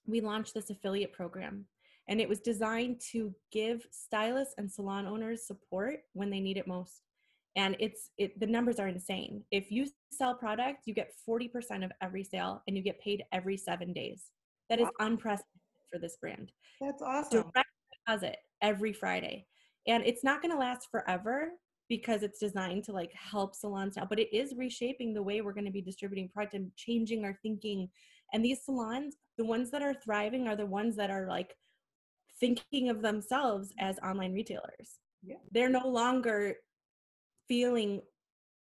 we 0.07 0.21
launched 0.21 0.53
this 0.53 0.69
affiliate 0.69 1.11
program 1.11 1.65
and 2.07 2.21
it 2.21 2.29
was 2.29 2.39
designed 2.39 3.01
to 3.11 3.35
give 3.51 3.85
stylists 3.91 4.55
and 4.57 4.71
salon 4.71 5.05
owners 5.05 5.45
support 5.45 5.99
when 6.13 6.29
they 6.29 6.39
need 6.39 6.57
it 6.57 6.67
most. 6.67 7.01
And 7.57 7.75
it's 7.79 8.11
it, 8.17 8.39
the 8.39 8.47
numbers 8.47 8.79
are 8.79 8.87
insane. 8.87 9.43
If 9.51 9.71
you 9.71 9.87
sell 10.11 10.33
product 10.33 10.83
you 10.85 10.93
get 10.93 11.11
40% 11.27 11.83
of 11.83 11.91
every 12.01 12.23
sale 12.23 12.63
and 12.67 12.77
you 12.77 12.83
get 12.83 13.01
paid 13.01 13.23
every 13.31 13.57
seven 13.57 13.91
days. 13.93 14.31
That 14.69 14.79
is 14.79 14.85
wow. 14.99 15.07
unprecedented 15.07 15.45
for 15.91 15.99
this 15.99 16.17
brand. 16.21 16.51
That's 16.79 17.01
awesome. 17.01 17.41
direct 17.41 17.69
deposit 18.05 18.37
every 18.61 18.93
friday. 18.93 19.45
And 19.87 20.05
it's 20.05 20.23
not 20.23 20.41
going 20.41 20.51
to 20.51 20.57
last 20.59 20.89
forever 20.91 21.51
because 21.89 22.23
it's 22.23 22.39
designed 22.39 22.83
to 22.83 22.91
like 22.91 23.11
help 23.13 23.55
salons 23.55 23.95
now 23.95 24.05
but 24.09 24.19
it 24.19 24.33
is 24.35 24.53
reshaping 24.55 25.13
the 25.13 25.23
way 25.23 25.41
we're 25.41 25.53
going 25.53 25.65
to 25.65 25.71
be 25.71 25.81
distributing 25.81 26.29
product 26.29 26.53
and 26.53 26.75
changing 26.75 27.23
our 27.23 27.37
thinking. 27.41 27.89
And 28.33 28.43
these 28.43 28.63
salons 28.65 29.15
the 29.37 29.45
ones 29.45 29.71
that 29.71 29.81
are 29.81 29.93
thriving 29.93 30.47
are 30.47 30.55
the 30.55 30.65
ones 30.65 30.95
that 30.95 31.09
are 31.09 31.27
like 31.27 31.55
thinking 32.39 32.89
of 32.89 33.01
themselves 33.01 33.73
as 33.79 33.97
online 33.99 34.33
retailers. 34.33 34.99
Yeah. 35.23 35.37
they're 35.51 35.69
no 35.69 35.87
longer 35.87 36.55
feeling 37.47 38.01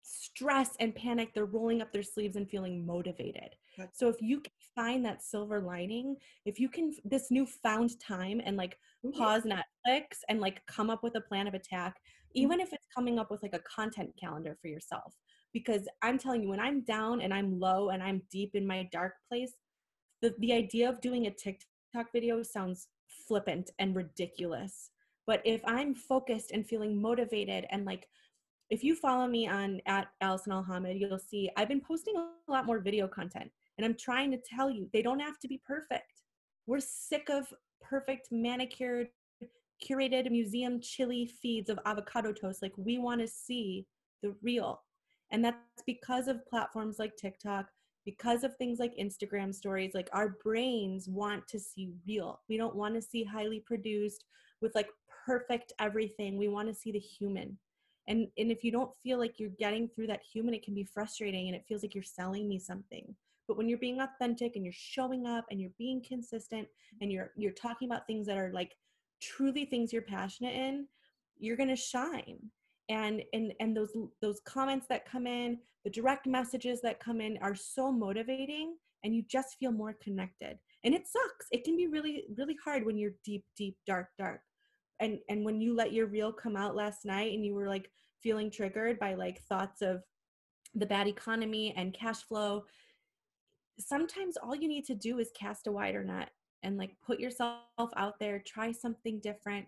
stress 0.04 0.72
and 0.80 0.94
panic. 0.94 1.34
They're 1.34 1.46
rolling 1.46 1.82
up 1.82 1.92
their 1.92 2.04
sleeves 2.04 2.36
and 2.36 2.50
feeling 2.50 2.86
motivated. 2.86 3.56
That's- 3.78 3.98
so 3.98 4.10
if 4.10 4.22
you 4.22 4.42
can 4.42 4.52
find 4.76 5.06
that 5.06 5.24
silver 5.24 5.62
lining 5.62 6.18
if 6.46 6.60
you 6.60 6.70
can 6.70 6.94
this 7.06 7.32
newfound 7.32 8.00
time 8.00 8.42
and 8.44 8.58
like 8.58 8.78
pause 9.18 9.44
Netflix 9.44 10.18
and 10.30 10.40
like 10.40 10.66
come 10.66 10.90
up 10.90 11.04
with 11.04 11.16
a 11.16 11.22
plan 11.22 11.48
of 11.48 11.54
attack, 11.54 11.98
Mm-hmm. 12.32 12.44
even 12.44 12.60
if 12.62 12.74
it's 12.74 12.88
coming 12.94 13.20
up 13.20 13.30
with 13.30 13.44
like 13.44 13.54
a 13.54 13.60
content 13.60 14.12
calendar 14.20 14.58
for 14.62 14.68
yourself. 14.68 15.14
Because 15.54 15.88
I'm 16.02 16.18
telling 16.18 16.44
you, 16.44 16.50
when 16.50 16.62
I'm 16.62 16.82
down 16.82 17.22
and 17.22 17.34
I'm 17.34 17.60
low 17.60 17.90
and 17.90 18.02
I'm 18.02 18.22
deep 18.32 18.52
in 18.56 18.66
my 18.66 18.88
dark 18.92 19.14
place, 19.30 19.54
the, 20.22 20.34
the 20.40 20.54
idea 20.54 20.88
of 20.88 21.02
doing 21.02 21.28
a 21.28 21.32
TikTok 21.32 22.12
video 22.14 22.42
sounds 22.42 22.88
flippant 23.28 23.72
and 23.80 23.96
ridiculous. 23.96 24.92
But 25.28 25.42
if 25.44 25.62
I'm 25.66 25.94
focused 25.94 26.52
and 26.52 26.66
feeling 26.66 27.02
motivated 27.02 27.66
and 27.70 27.86
like 27.86 28.08
if 28.70 28.86
you 28.86 28.96
follow 28.96 29.28
me 29.28 29.48
on 29.48 29.82
at 29.86 30.08
Allison 30.22 30.54
Alhamid, 30.54 30.98
you'll 30.98 31.20
see 31.20 31.50
I've 31.58 31.68
been 31.68 31.82
posting 31.82 32.16
a 32.16 32.52
lot 32.52 32.66
more 32.66 32.80
video 32.80 33.08
content. 33.08 33.52
And 33.78 33.86
I'm 33.86 33.96
trying 33.96 34.32
to 34.32 34.38
tell 34.38 34.70
you, 34.70 34.90
they 34.94 35.02
don't 35.02 35.20
have 35.20 35.40
to 35.40 35.48
be 35.48 35.62
perfect. 35.66 36.22
We're 36.68 36.80
sick 36.80 37.30
of 37.30 37.52
perfect 37.82 38.30
manicured 38.32 39.10
curated 39.84 40.30
museum 40.30 40.80
chili 40.80 41.26
feeds 41.42 41.70
of 41.70 41.80
avocado 41.86 42.32
toast 42.32 42.62
like 42.62 42.74
we 42.78 42.98
want 42.98 43.20
to 43.22 43.28
see 43.28 43.86
the 44.22 44.36
real. 44.42 44.82
And 45.32 45.44
that's 45.44 45.84
because 45.86 46.28
of 46.28 46.46
platforms 46.46 47.00
like 47.00 47.16
tiktok 47.16 47.68
because 48.06 48.44
of 48.44 48.56
things 48.56 48.80
like 48.80 48.96
instagram 48.98 49.54
stories 49.54 49.94
like 49.94 50.10
our 50.12 50.38
brains 50.44 51.08
want 51.08 51.48
to 51.48 51.60
see 51.60 51.90
real. 52.08 52.42
We 52.50 52.58
don't 52.58 52.76
want 52.76 52.96
to 52.96 53.02
see 53.02 53.24
highly 53.24 53.60
produced 53.60 54.26
with 54.62 54.74
like 54.76 54.90
perfect 55.26 55.74
everything. 55.80 56.38
We 56.38 56.48
want 56.48 56.68
to 56.68 56.76
see 56.76 56.92
the 56.92 57.00
human. 57.00 57.58
And 58.08 58.28
and 58.38 58.52
if 58.52 58.64
you 58.64 58.72
don't 58.72 58.92
feel 59.04 59.20
like 59.20 59.40
you're 59.40 59.50
getting 59.60 59.88
through 59.88 60.08
that 60.08 60.22
human 60.24 60.54
it 60.54 60.64
can 60.64 60.74
be 60.74 60.84
frustrating 60.84 61.48
and 61.48 61.56
it 61.56 61.66
feels 61.68 61.84
like 61.84 61.96
you're 61.96 62.04
selling 62.04 62.48
me 62.48 62.60
something. 62.60 63.16
But 63.48 63.58
when 63.58 63.68
you're 63.68 63.80
being 63.80 64.00
authentic 64.00 64.56
and 64.56 64.64
you're 64.64 64.74
showing 64.76 65.26
up 65.28 65.46
and 65.52 65.60
you're 65.60 65.72
being 65.78 66.04
consistent 66.08 66.68
and 67.02 67.12
you're 67.12 67.32
you're 67.36 67.52
talking 67.52 67.90
about 67.90 68.08
things 68.08 68.26
that 68.28 68.38
are 68.38 68.52
like 68.54 68.76
truly 69.22 69.66
things 69.66 69.94
you're 69.94 70.02
passionate 70.02 70.56
in 70.56 70.88
you're 71.42 71.58
going 71.58 71.70
to 71.70 71.76
shine. 71.76 72.40
And 72.90 73.22
and 73.34 73.54
and 73.60 73.76
those 73.76 73.96
those 74.22 74.42
comments 74.46 74.86
that 74.90 75.10
come 75.10 75.26
in 75.26 75.60
the 75.84 75.90
direct 75.90 76.28
messages 76.28 76.82
that 76.82 77.00
come 77.00 77.22
in 77.22 77.38
are 77.42 77.56
so 77.56 77.92
motivating 77.92 78.76
and 79.04 79.16
you 79.16 79.24
just 79.30 79.58
feel 79.60 79.72
more 79.72 79.96
connected. 80.04 80.58
And 80.84 80.94
it 80.94 81.08
sucks. 81.08 81.48
It 81.52 81.64
can 81.64 81.78
be 81.78 81.88
really 81.88 82.26
really 82.38 82.58
hard 82.64 82.86
when 82.86 82.98
you're 82.98 83.14
deep 83.24 83.46
deep 83.56 83.78
dark 83.88 84.08
dark. 84.18 84.42
And 85.00 85.20
and 85.30 85.46
when 85.46 85.62
you 85.62 85.76
let 85.76 85.94
your 85.94 86.08
reel 86.08 86.34
come 86.34 86.58
out 86.58 86.76
last 86.76 87.06
night 87.06 87.34
and 87.34 87.46
you 87.46 87.54
were 87.54 87.68
like 87.68 87.90
feeling 88.22 88.52
triggered 88.52 89.00
by 89.00 89.14
like 89.14 89.42
thoughts 89.44 89.82
of 89.82 90.04
the 90.76 90.86
bad 90.86 91.08
economy 91.08 91.74
and 91.76 91.94
cash 91.94 92.24
flow 92.24 92.64
sometimes 93.80 94.38
all 94.38 94.56
you 94.56 94.68
need 94.68 94.86
to 94.86 94.96
do 94.96 95.20
is 95.20 95.32
cast 95.38 95.68
a 95.68 95.72
wider 95.72 96.04
net 96.04 96.30
and 96.64 96.78
like 96.78 96.96
put 97.06 97.20
yourself 97.20 97.60
out 97.96 98.20
there, 98.20 98.40
try 98.40 98.72
something 98.72 99.20
different. 99.20 99.66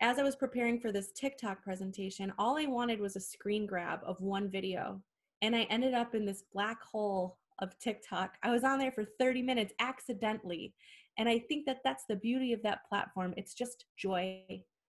As 0.00 0.18
I 0.18 0.22
was 0.22 0.36
preparing 0.36 0.78
for 0.78 0.92
this 0.92 1.10
TikTok 1.12 1.62
presentation, 1.62 2.32
all 2.38 2.56
I 2.56 2.66
wanted 2.66 3.00
was 3.00 3.16
a 3.16 3.20
screen 3.20 3.66
grab 3.66 4.00
of 4.04 4.20
one 4.20 4.48
video. 4.48 5.02
And 5.42 5.54
I 5.54 5.62
ended 5.62 5.94
up 5.94 6.14
in 6.14 6.24
this 6.24 6.44
black 6.52 6.82
hole 6.82 7.38
of 7.60 7.78
TikTok. 7.78 8.36
I 8.42 8.50
was 8.50 8.64
on 8.64 8.78
there 8.78 8.92
for 8.92 9.04
30 9.18 9.42
minutes 9.42 9.72
accidentally. 9.80 10.74
And 11.18 11.28
I 11.28 11.40
think 11.40 11.66
that 11.66 11.80
that's 11.84 12.04
the 12.08 12.16
beauty 12.16 12.52
of 12.52 12.62
that 12.62 12.86
platform. 12.88 13.34
It's 13.36 13.54
just 13.54 13.86
joy, 13.96 14.44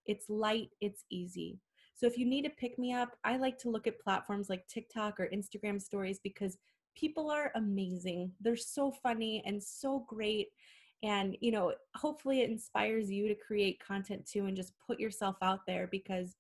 it's 0.06 0.30
light, 0.30 0.70
it's 0.80 1.04
easy. 1.10 1.60
So 1.96 2.06
if 2.06 2.18
you 2.18 2.26
need 2.26 2.44
to 2.44 2.52
pick 2.52 2.80
me 2.80 2.94
up, 2.94 3.18
I 3.24 3.38
like 3.38 3.58
to 3.60 3.70
look 3.70 3.88
at 3.88 4.00
platforms 4.00 4.50
like 4.50 4.68
TikTok 4.68 5.20
or 5.20 5.30
Instagram 5.34 5.82
stories 5.82 6.20
because 6.24 6.58
people 6.96 7.30
are 7.30 7.52
amazing. 7.56 8.32
They're 8.40 8.56
so 8.56 8.92
funny 8.92 9.44
and 9.46 9.62
so 9.62 10.06
great 10.08 10.50
and 11.04 11.38
you 11.42 11.52
know 11.52 11.74
hopefully 11.96 12.42
it 12.42 12.50
inspires 12.50 13.10
you 13.10 13.28
to 13.28 13.36
create 13.36 13.84
content 13.86 14.26
too 14.26 14.46
and 14.46 14.56
just 14.56 14.74
put 14.86 15.00
yourself 15.00 15.36
out 15.42 15.60
there 15.66 15.88
because 15.92 16.36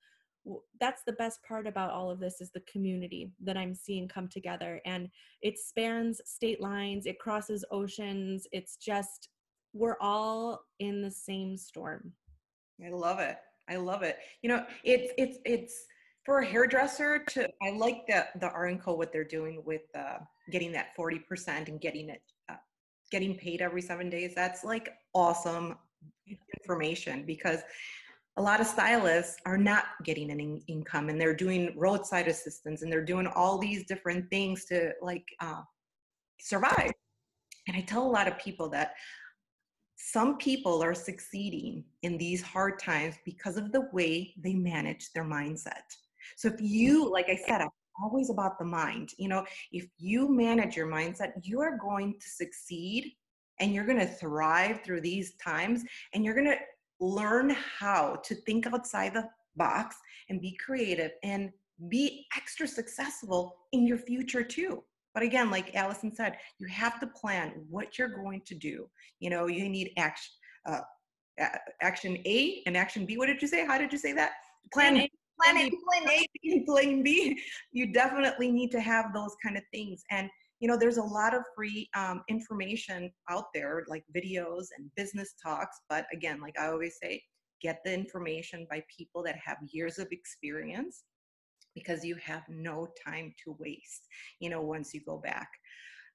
that's 0.80 1.04
the 1.04 1.14
best 1.14 1.44
part 1.44 1.68
about 1.68 1.92
all 1.92 2.10
of 2.10 2.20
this 2.20 2.42
is 2.42 2.50
the 2.52 2.62
community 2.62 3.30
that 3.42 3.58
i'm 3.58 3.74
seeing 3.74 4.08
come 4.08 4.28
together 4.28 4.82
and 4.86 5.10
it 5.42 5.58
spans 5.58 6.22
state 6.26 6.62
lines 6.62 7.06
it 7.06 7.20
crosses 7.20 7.64
oceans 7.72 8.48
it's 8.52 8.76
just 8.78 9.30
we're 9.74 9.98
all 10.02 10.62
in 10.80 11.02
the 11.02 11.12
same 11.12 11.56
storm 11.56 12.12
I 12.86 12.90
love 12.90 13.20
it. 13.20 13.38
I 13.68 13.76
love 13.76 14.04
it. 14.04 14.18
You 14.42 14.50
know, 14.50 14.66
it's 14.84 15.14
it's 15.18 15.38
it's 15.46 15.86
for 16.26 16.40
a 16.40 16.46
hairdresser 16.46 17.20
to. 17.30 17.50
I 17.62 17.72
like 17.72 18.08
the 18.08 18.26
the 18.40 18.80
Co. 18.84 18.94
what 18.94 19.12
they're 19.12 19.24
doing 19.24 19.62
with 19.66 19.84
uh, 19.96 20.20
getting 20.52 20.72
that 20.74 20.96
forty 20.96 21.20
percent 21.20 21.70
and 21.70 21.80
getting 21.80 22.10
it 22.10 22.22
uh, 22.50 22.56
getting 23.12 23.36
paid 23.36 23.62
every 23.62 23.82
seven 23.82 24.10
days. 24.10 24.34
That's 24.36 24.64
like 24.64 24.94
awesome 25.14 25.78
information 26.60 27.26
because 27.26 27.62
a 28.38 28.42
lot 28.42 28.62
of 28.62 28.68
stylists 28.68 29.38
are 29.46 29.58
not 29.58 29.86
getting 30.04 30.32
an 30.32 30.40
in- 30.40 30.62
income 30.68 31.10
and 31.10 31.20
they're 31.20 31.36
doing 31.36 31.74
roadside 31.76 32.28
assistance 32.28 32.82
and 32.82 32.92
they're 32.92 33.04
doing 33.04 33.28
all 33.28 33.58
these 33.58 33.86
different 33.86 34.30
things 34.30 34.66
to 34.66 34.92
like 35.02 35.26
uh, 35.42 35.62
survive. 36.40 36.92
And 37.68 37.76
I 37.76 37.82
tell 37.82 38.06
a 38.06 38.10
lot 38.10 38.28
of 38.28 38.38
people 38.40 38.70
that 38.70 38.94
some 39.98 40.38
people 40.38 40.82
are 40.82 40.94
succeeding 40.94 41.84
in 42.04 42.18
these 42.18 42.42
hard 42.42 42.80
times 42.80 43.16
because 43.26 43.58
of 43.58 43.74
the 43.74 43.90
way 43.92 44.34
they 44.42 44.54
manage 44.54 45.12
their 45.14 45.26
mindset. 45.26 45.84
So 46.38 46.48
if 46.48 46.56
you, 46.60 47.12
like 47.12 47.28
I 47.30 47.36
said, 47.36 47.62
I'm 47.62 47.70
always 48.02 48.30
about 48.30 48.58
the 48.60 48.66
mind. 48.66 49.12
You 49.18 49.30
know, 49.30 49.46
if 49.72 49.88
you 49.98 50.30
manage 50.30 50.76
your 50.76 50.88
mindset, 50.88 51.34
you 51.44 51.60
are 51.62 51.78
going 51.78 52.20
to 52.20 52.30
succeed 52.30 53.14
and 53.60 53.74
you're 53.74 53.86
going 53.86 54.00
to 54.00 54.08
thrive 54.08 54.82
through 54.84 55.02
these 55.02 55.36
times 55.36 55.84
and 56.14 56.24
you're 56.24 56.36
going 56.36 56.48
to 56.48 56.58
learn 57.00 57.50
how 57.50 58.16
to 58.24 58.36
think 58.36 58.68
outside 58.68 59.14
the 59.14 59.28
box 59.56 59.96
and 60.30 60.42
be 60.42 60.58
creative 60.64 61.12
and 61.24 61.52
be 61.90 62.26
extra 62.36 62.68
successful 62.68 63.56
in 63.72 63.88
your 63.88 63.98
future 63.98 64.44
too. 64.44 64.84
But 65.14 65.24
again, 65.24 65.50
like 65.50 65.76
Allison 65.76 66.14
said, 66.14 66.38
you 66.60 66.68
have 66.68 67.00
to 67.00 67.08
plan 67.08 67.66
what 67.70 67.98
you're 67.98 68.10
going 68.10 68.42
to 68.46 68.56
do. 68.56 68.90
You 69.20 69.30
know, 69.30 69.48
you 69.48 69.68
need 69.68 69.92
action, 69.98 70.32
uh, 70.66 70.82
action 71.82 72.18
A 72.26 72.62
and 72.66 72.78
action 72.78 73.06
B. 73.06 73.18
What 73.18 73.28
did 73.28 73.42
you 73.42 73.48
say? 73.48 73.66
How 73.66 73.78
did 73.78 73.92
you 73.92 73.98
say 73.98 74.14
that? 74.14 74.34
Plan 74.72 74.98
A, 74.98 75.12
plan 75.42 75.58
A, 75.58 75.70
plan 75.70 76.10
A, 76.10 76.26
and 76.44 76.66
plan 76.68 77.04
B. 77.04 77.40
You 77.72 77.94
definitely 77.94 78.52
need 78.52 78.72
to 78.72 78.82
have 78.82 79.14
those 79.14 79.36
kind 79.44 79.58
of 79.58 79.64
things. 79.72 80.04
And 80.12 80.30
you 80.60 80.68
know, 80.68 80.78
there's 80.78 80.98
a 80.98 81.04
lot 81.04 81.34
of 81.34 81.44
free 81.56 81.90
um, 81.96 82.22
information 82.28 83.12
out 83.30 83.46
there, 83.54 83.86
like 83.88 84.04
videos 84.16 84.68
and 84.78 84.92
business 84.98 85.34
talks. 85.42 85.78
But 85.90 86.06
again, 86.12 86.42
like 86.42 86.60
I 86.60 86.68
always 86.68 86.98
say, 87.02 87.24
get 87.62 87.80
the 87.86 87.94
information 87.94 88.68
by 88.70 88.84
people 88.96 89.24
that 89.24 89.38
have 89.44 89.58
years 89.72 90.00
of 90.00 90.08
experience 90.12 91.04
because 91.76 92.04
you 92.04 92.16
have 92.16 92.44
no 92.50 92.88
time 93.06 93.34
to 93.44 93.56
waste, 93.60 94.08
you 94.40 94.50
know, 94.50 94.62
once 94.62 94.94
you 94.94 95.02
go 95.06 95.18
back. 95.18 95.48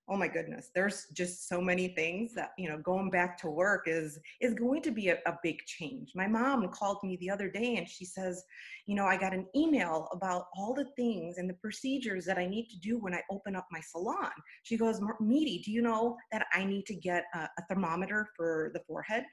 Oh 0.06 0.18
my 0.18 0.28
goodness, 0.28 0.70
there's 0.74 1.06
just 1.14 1.48
so 1.48 1.62
many 1.62 1.88
things 1.88 2.34
that, 2.34 2.50
you 2.58 2.68
know, 2.68 2.76
going 2.76 3.08
back 3.08 3.38
to 3.38 3.48
work 3.48 3.84
is 3.86 4.18
is 4.42 4.52
going 4.52 4.82
to 4.82 4.90
be 4.90 5.08
a, 5.08 5.18
a 5.26 5.38
big 5.42 5.56
change. 5.64 6.12
My 6.14 6.26
mom 6.26 6.68
called 6.68 6.98
me 7.02 7.16
the 7.16 7.30
other 7.30 7.50
day 7.50 7.76
and 7.76 7.88
she 7.88 8.04
says, 8.04 8.44
you 8.86 8.94
know, 8.94 9.06
I 9.06 9.16
got 9.16 9.32
an 9.32 9.46
email 9.56 10.08
about 10.12 10.44
all 10.54 10.74
the 10.74 10.90
things 10.94 11.38
and 11.38 11.48
the 11.48 11.54
procedures 11.54 12.26
that 12.26 12.36
I 12.36 12.46
need 12.46 12.68
to 12.68 12.78
do 12.80 12.98
when 12.98 13.14
I 13.14 13.22
open 13.30 13.56
up 13.56 13.66
my 13.72 13.80
salon. 13.80 14.30
She 14.62 14.76
goes, 14.76 15.00
Meaty, 15.20 15.62
do 15.64 15.72
you 15.72 15.80
know 15.80 16.16
that 16.32 16.46
I 16.52 16.64
need 16.64 16.84
to 16.86 16.94
get 16.94 17.24
a, 17.34 17.48
a 17.58 17.62
thermometer 17.70 18.28
for 18.36 18.72
the 18.74 18.80
forehead? 18.86 19.24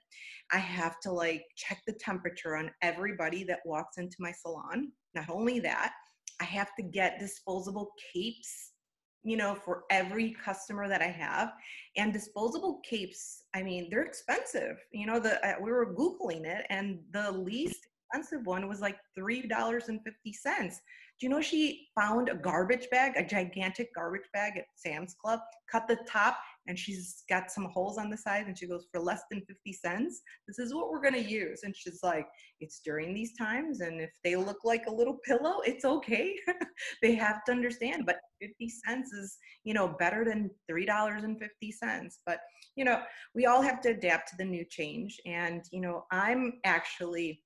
I 0.54 0.58
have 0.58 1.02
to 1.02 1.12
like 1.12 1.44
check 1.58 1.82
the 1.86 1.94
temperature 2.00 2.56
on 2.56 2.72
everybody 2.82 3.44
that 3.44 3.60
walks 3.66 3.98
into 3.98 4.16
my 4.20 4.32
salon. 4.32 4.94
Not 5.16 5.30
only 5.30 5.60
that, 5.60 5.92
I 6.40 6.46
have 6.46 6.74
to 6.78 6.84
get 6.84 7.20
disposable 7.20 7.92
capes, 8.14 8.71
you 9.24 9.38
know, 9.38 9.56
for 9.56 9.84
every 9.90 10.32
customer 10.44 10.88
that 10.88 11.02
I 11.02 11.08
have. 11.08 11.54
And 11.98 12.14
disposable 12.14 12.82
capes, 12.84 13.44
I 13.54 13.62
mean, 13.62 13.90
they're 13.90 14.04
expensive. 14.04 14.78
You 14.92 15.06
know, 15.06 15.20
the 15.20 15.46
uh, 15.48 15.56
we 15.62 15.72
were 15.72 15.94
googling 15.94 16.46
it, 16.46 16.66
and 16.70 17.00
the 17.12 17.32
least 17.32 17.88
expensive 18.12 18.46
one 18.46 18.68
was 18.68 18.82
like 18.82 18.98
$3.50. 19.18 20.72
Do 21.22 21.28
you 21.28 21.30
know 21.30 21.42
she 21.42 21.88
found 22.00 22.30
a 22.30 22.36
garbage 22.36 22.88
bag, 22.90 23.14
a 23.16 23.24
gigantic 23.24 23.94
garbage 23.94 24.28
bag 24.34 24.54
at 24.58 24.66
Sam's 24.76 25.16
Club, 25.24 25.40
cut 25.72 25.88
the 25.88 26.00
top, 26.10 26.38
and 26.68 26.78
she's 26.78 27.24
got 27.30 27.52
some 27.52 27.66
holes 27.66 27.98
on 28.00 28.10
the 28.10 28.18
side, 28.18 28.48
and 28.48 28.58
she 28.58 28.68
goes, 28.68 28.88
for 28.92 29.00
less 29.00 29.22
than 29.30 29.42
50 29.42 29.74
cents, 29.74 30.22
this 30.48 30.58
is 30.58 30.74
what 30.74 30.90
we're 30.90 31.02
gonna 31.02 31.20
use. 31.20 31.62
And 31.64 31.76
she's 31.76 32.00
like, 32.02 32.28
it's 32.60 32.82
during 32.84 33.14
these 33.14 33.38
times, 33.38 33.82
and 33.82 34.02
if 34.02 34.10
they 34.24 34.36
look 34.36 34.60
like 34.64 34.88
a 34.88 34.92
little 34.92 35.20
pillow, 35.24 35.60
it's 35.64 35.86
okay. 35.86 36.36
they 37.04 37.14
have 37.14 37.44
to 37.46 37.52
understand, 37.52 38.06
but 38.08 38.18
50 38.42 38.70
cents 38.86 39.14
is, 39.14 39.38
you 39.64 39.76
know, 39.76 39.96
better 40.00 40.26
than 40.26 40.50
$3.50. 40.70 41.38
But, 42.26 42.40
you 42.76 42.84
know, 42.84 43.02
we 43.36 43.46
all 43.46 43.62
have 43.62 43.80
to 43.82 43.90
adapt 43.90 44.30
to 44.30 44.38
the 44.38 44.46
new 44.46 44.66
change. 44.70 45.20
And, 45.28 45.64
you 45.72 45.82
know, 45.82 46.06
I'm 46.12 46.54
actually 46.66 47.44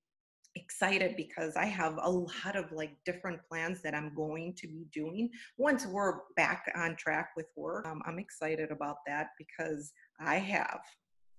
excited 0.56 1.15
because 1.15 1.56
I 1.56 1.65
have 1.65 2.00
a 2.02 2.10
lot 2.10 2.56
of 2.56 2.72
like 2.72 2.96
different 3.06 3.39
plans 3.48 3.82
that 3.84 3.94
I'm 3.94 4.13
going 4.15 4.54
to 4.58 4.68
be 4.68 4.86
doing 4.94 5.30
once 5.58 5.86
we're 5.86 6.20
back 6.36 6.72
on 6.76 6.96
track 6.96 7.32
with 7.36 7.48
work. 7.56 7.86
Um, 7.88 8.02
I'm 8.06 8.20
excited 8.20 8.72
about 8.72 8.98
that 9.08 9.30
because 9.38 9.91
I 10.20 10.36
have 10.36 10.80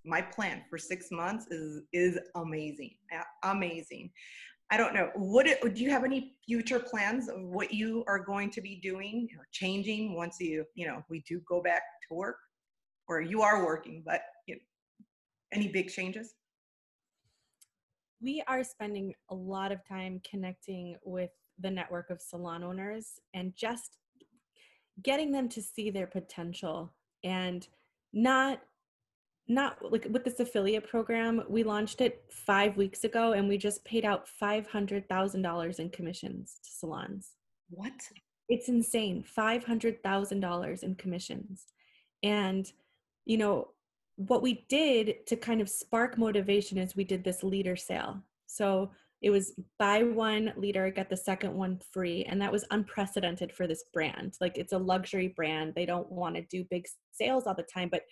my 0.05 0.23
plan 0.23 0.63
for 0.71 0.79
six 0.79 1.11
months 1.11 1.47
is 1.49 1.83
is 1.93 2.19
amazing, 2.35 2.95
amazing. 3.43 4.11
I 4.71 4.77
don't 4.77 4.95
know. 4.95 5.11
What 5.15 5.47
do 5.47 5.83
you 5.83 5.91
have 5.91 6.05
any 6.05 6.35
future 6.45 6.81
plans 6.81 7.29
of 7.29 7.41
what 7.41 7.73
you 7.73 8.05
are 8.09 8.19
going 8.19 8.51
to 8.51 8.61
be 8.61 8.81
doing 8.83 9.29
or 9.39 9.47
changing 9.53 10.15
once 10.15 10.37
you 10.41 10.65
you 10.75 10.87
know 10.87 11.03
we 11.09 11.23
do 11.29 11.41
go 11.49 11.63
back 11.63 11.83
to 12.09 12.15
work, 12.15 12.37
or 13.09 13.21
you 13.21 13.43
are 13.43 13.65
working, 13.65 14.03
but 14.05 14.23
you 14.47 14.57
know, 14.57 14.61
any 15.53 15.69
big 15.69 15.89
changes? 15.89 16.35
We 18.27 18.43
are 18.49 18.65
spending 18.65 19.15
a 19.31 19.35
lot 19.35 19.71
of 19.71 19.87
time 19.87 20.21
connecting 20.29 20.97
with 21.05 21.31
the 21.61 21.71
network 21.71 22.11
of 22.11 22.21
salon 22.21 22.65
owners 22.65 23.21
and 23.35 23.55
just 23.55 23.99
getting 25.01 25.31
them 25.31 25.49
to 25.49 25.63
see 25.63 25.91
their 25.91 26.09
potential 26.09 26.93
and 27.23 27.69
not 28.13 28.61
not 29.49 29.79
like 29.93 30.09
with 30.11 30.25
this 30.25 30.41
affiliate 30.41 30.89
program 30.89 31.45
we 31.49 31.63
launched 31.63 32.01
it 32.01 32.25
five 32.33 32.77
weeks 32.77 33.05
ago 33.05 33.33
and 33.33 33.47
we 33.47 33.57
just 33.57 33.85
paid 33.85 34.05
out 34.05 34.27
$500000 34.43 35.79
in 35.79 35.91
commissions 35.91 36.59
to 36.65 36.71
salons. 36.73 37.31
What? 37.71 37.93
It's 38.49 38.69
insane. 38.69 39.25
$500000 39.39 40.83
in 40.83 40.95
commissions. 40.97 41.67
And 42.25 42.73
you 43.25 43.39
know 43.39 43.69
what 44.17 44.43
we 44.43 44.65
did 44.69 45.27
to 45.27 45.37
kind 45.37 45.61
of 45.61 45.69
spark 45.69 46.19
motivation 46.19 46.79
is 46.79 46.97
we 46.97 47.05
did 47.05 47.23
this 47.23 47.43
liter 47.43 47.77
sale. 47.77 48.23
So 48.47 48.91
it 49.23 49.31
was 49.31 49.53
buy 49.79 50.03
one 50.03 50.53
liter, 50.57 50.91
get 50.91 51.09
the 51.09 51.17
second 51.17 51.55
one 51.55 51.81
free. 51.93 52.25
And 52.25 52.41
that 52.41 52.53
was 52.53 52.65
unprecedented 52.71 53.53
for 53.53 53.67
this 53.67 53.85
brand. 53.93 54.37
Like 54.41 54.59
it's 54.59 54.73
a 54.73 54.79
luxury 54.79 55.29
brand. 55.29 55.75
They 55.75 55.87
don't 55.87 56.11
want 56.11 56.37
to 56.37 56.43
do 56.43 56.65
big 56.71 56.87
sales 57.13 57.47
all 57.47 57.55
the 57.55 57.63
time. 57.63 57.89
But 57.91 58.03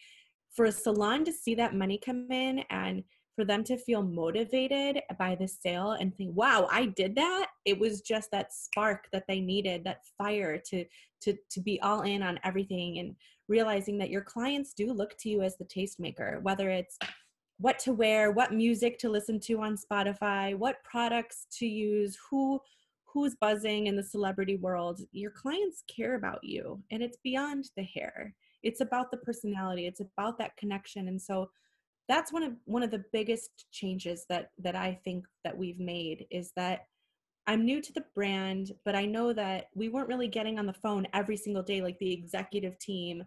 for 0.55 0.67
a 0.67 0.73
salon 0.73 1.25
to 1.25 1.33
see 1.33 1.55
that 1.57 1.75
money 1.75 2.01
come 2.05 2.31
in 2.31 2.61
and 2.71 3.03
for 3.35 3.45
them 3.45 3.64
to 3.64 3.77
feel 3.77 4.03
motivated 4.03 5.01
by 5.19 5.35
the 5.35 5.49
sale 5.49 5.93
and 5.93 6.17
think 6.17 6.31
wow 6.37 6.69
i 6.71 6.87
did 6.87 7.14
that 7.17 7.49
it 7.64 7.79
was 7.79 8.01
just 8.01 8.31
that 8.31 8.53
spark 8.53 9.09
that 9.12 9.25
they 9.27 9.40
needed 9.40 9.83
that 9.85 10.03
fire 10.17 10.61
to 10.64 10.85
to 11.21 11.37
to 11.51 11.61
be 11.61 11.81
all 11.81 12.03
in 12.03 12.23
on 12.23 12.38
everything 12.45 12.99
and 12.99 13.17
realizing 13.48 13.98
that 13.98 14.11
your 14.11 14.22
clients 14.22 14.72
do 14.72 14.92
look 14.92 15.16
to 15.18 15.28
you 15.28 15.42
as 15.42 15.57
the 15.57 15.64
tastemaker 15.64 16.40
whether 16.42 16.70
it's 16.70 16.98
what 17.59 17.78
to 17.78 17.92
wear 17.92 18.30
what 18.33 18.52
music 18.52 18.98
to 18.98 19.09
listen 19.09 19.38
to 19.38 19.61
on 19.61 19.76
spotify 19.76 20.57
what 20.57 20.83
products 20.85 21.46
to 21.50 21.66
use 21.66 22.18
who 22.30 22.61
who's 23.14 23.37
buzzing 23.37 23.87
in 23.87 23.94
the 23.94 24.02
celebrity 24.02 24.57
world. 24.57 25.00
Your 25.12 25.30
clients 25.30 25.85
care 25.87 26.16
about 26.16 26.40
you 26.42 26.83
and 26.90 27.00
it's 27.00 27.16
beyond 27.22 27.70
the 27.76 27.85
hair. 27.85 28.35
It's 28.64 28.80
about 28.80 29.12
the 29.12 29.18
personality. 29.18 29.87
It's 29.87 30.00
about 30.00 30.37
that 30.38 30.57
connection. 30.57 31.07
And 31.07 31.22
so 31.22 31.48
that's 32.09 32.33
one 32.33 32.42
of 32.42 32.52
one 32.64 32.83
of 32.83 32.90
the 32.90 33.04
biggest 33.12 33.66
changes 33.70 34.26
that 34.28 34.50
that 34.59 34.74
I 34.74 35.00
think 35.04 35.26
that 35.44 35.57
we've 35.57 35.78
made 35.78 36.26
is 36.30 36.52
that 36.57 36.87
I'm 37.46 37.64
new 37.64 37.80
to 37.83 37.92
the 37.92 38.04
brand, 38.14 38.72
but 38.85 38.94
I 38.94 39.04
know 39.04 39.33
that 39.33 39.66
we 39.74 39.88
weren't 39.88 40.09
really 40.09 40.28
getting 40.28 40.59
on 40.59 40.66
the 40.66 40.72
phone 40.72 41.07
every 41.12 41.37
single 41.37 41.62
day 41.62 41.83
like 41.83 41.98
the 41.98 42.12
executive 42.12 42.78
team 42.78 43.24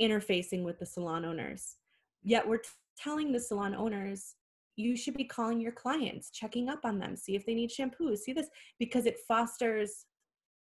interfacing 0.00 0.62
with 0.64 0.78
the 0.78 0.86
salon 0.86 1.24
owners. 1.24 1.76
Yet 2.22 2.46
we're 2.48 2.58
t- 2.58 2.70
telling 2.96 3.32
the 3.32 3.40
salon 3.40 3.74
owners 3.74 4.34
you 4.76 4.96
should 4.96 5.14
be 5.14 5.24
calling 5.24 5.60
your 5.60 5.72
clients, 5.72 6.30
checking 6.30 6.68
up 6.70 6.80
on 6.84 6.98
them, 6.98 7.16
see 7.16 7.36
if 7.36 7.44
they 7.44 7.54
need 7.54 7.70
shampoo, 7.70 8.16
see 8.16 8.32
this 8.32 8.48
because 8.78 9.04
it 9.04 9.18
fosters 9.28 10.06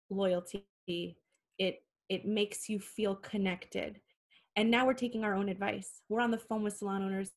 loyalty. 0.09 0.65
It 0.87 1.83
it 2.09 2.25
makes 2.25 2.67
you 2.67 2.77
feel 2.77 3.15
connected. 3.15 4.01
And 4.57 4.69
now 4.69 4.85
we're 4.85 4.93
taking 4.93 5.23
our 5.23 5.33
own 5.33 5.47
advice. 5.47 6.01
We're 6.09 6.19
on 6.19 6.31
the 6.31 6.37
phone 6.37 6.63
with 6.63 6.75
salon 6.75 7.03
owners 7.03 7.31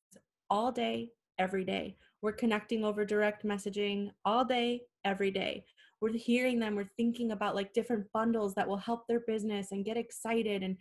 all 0.50 0.72
day, 0.72 1.10
every 1.38 1.64
day. 1.64 1.96
We're 2.24 2.32
connecting 2.32 2.86
over 2.86 3.04
direct 3.04 3.44
messaging 3.44 4.10
all 4.24 4.46
day, 4.46 4.80
every 5.04 5.30
day. 5.30 5.66
We're 6.00 6.14
hearing 6.14 6.58
them, 6.58 6.74
we're 6.74 6.88
thinking 6.96 7.32
about 7.32 7.54
like 7.54 7.74
different 7.74 8.10
bundles 8.14 8.54
that 8.54 8.66
will 8.66 8.78
help 8.78 9.06
their 9.06 9.20
business 9.20 9.72
and 9.72 9.84
get 9.84 9.98
excited. 9.98 10.62
And, 10.62 10.78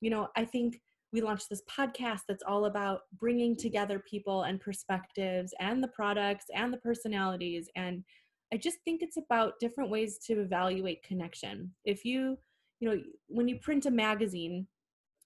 you 0.00 0.08
know, 0.08 0.28
I 0.36 0.46
think 0.46 0.80
we 1.12 1.20
launched 1.20 1.50
this 1.50 1.60
podcast 1.70 2.20
that's 2.26 2.42
all 2.42 2.64
about 2.64 3.00
bringing 3.20 3.54
together 3.54 4.02
people 4.10 4.44
and 4.44 4.58
perspectives 4.58 5.52
and 5.60 5.84
the 5.84 5.88
products 5.88 6.46
and 6.54 6.72
the 6.72 6.78
personalities. 6.78 7.68
And 7.76 8.02
I 8.50 8.56
just 8.56 8.78
think 8.86 9.02
it's 9.02 9.18
about 9.18 9.60
different 9.60 9.90
ways 9.90 10.16
to 10.28 10.40
evaluate 10.40 11.02
connection. 11.02 11.74
If 11.84 12.06
you, 12.06 12.38
you 12.80 12.88
know, 12.88 13.02
when 13.28 13.48
you 13.48 13.58
print 13.58 13.84
a 13.84 13.90
magazine, 13.90 14.66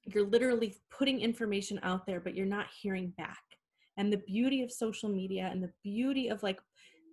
you're 0.06 0.26
literally 0.26 0.76
putting 0.90 1.20
information 1.20 1.78
out 1.84 2.06
there 2.06 2.18
but 2.18 2.34
you're 2.34 2.46
not 2.46 2.66
hearing 2.82 3.12
back 3.18 3.49
and 4.00 4.10
the 4.10 4.22
beauty 4.26 4.62
of 4.62 4.72
social 4.72 5.10
media 5.10 5.50
and 5.52 5.62
the 5.62 5.70
beauty 5.84 6.28
of 6.28 6.42
like 6.42 6.58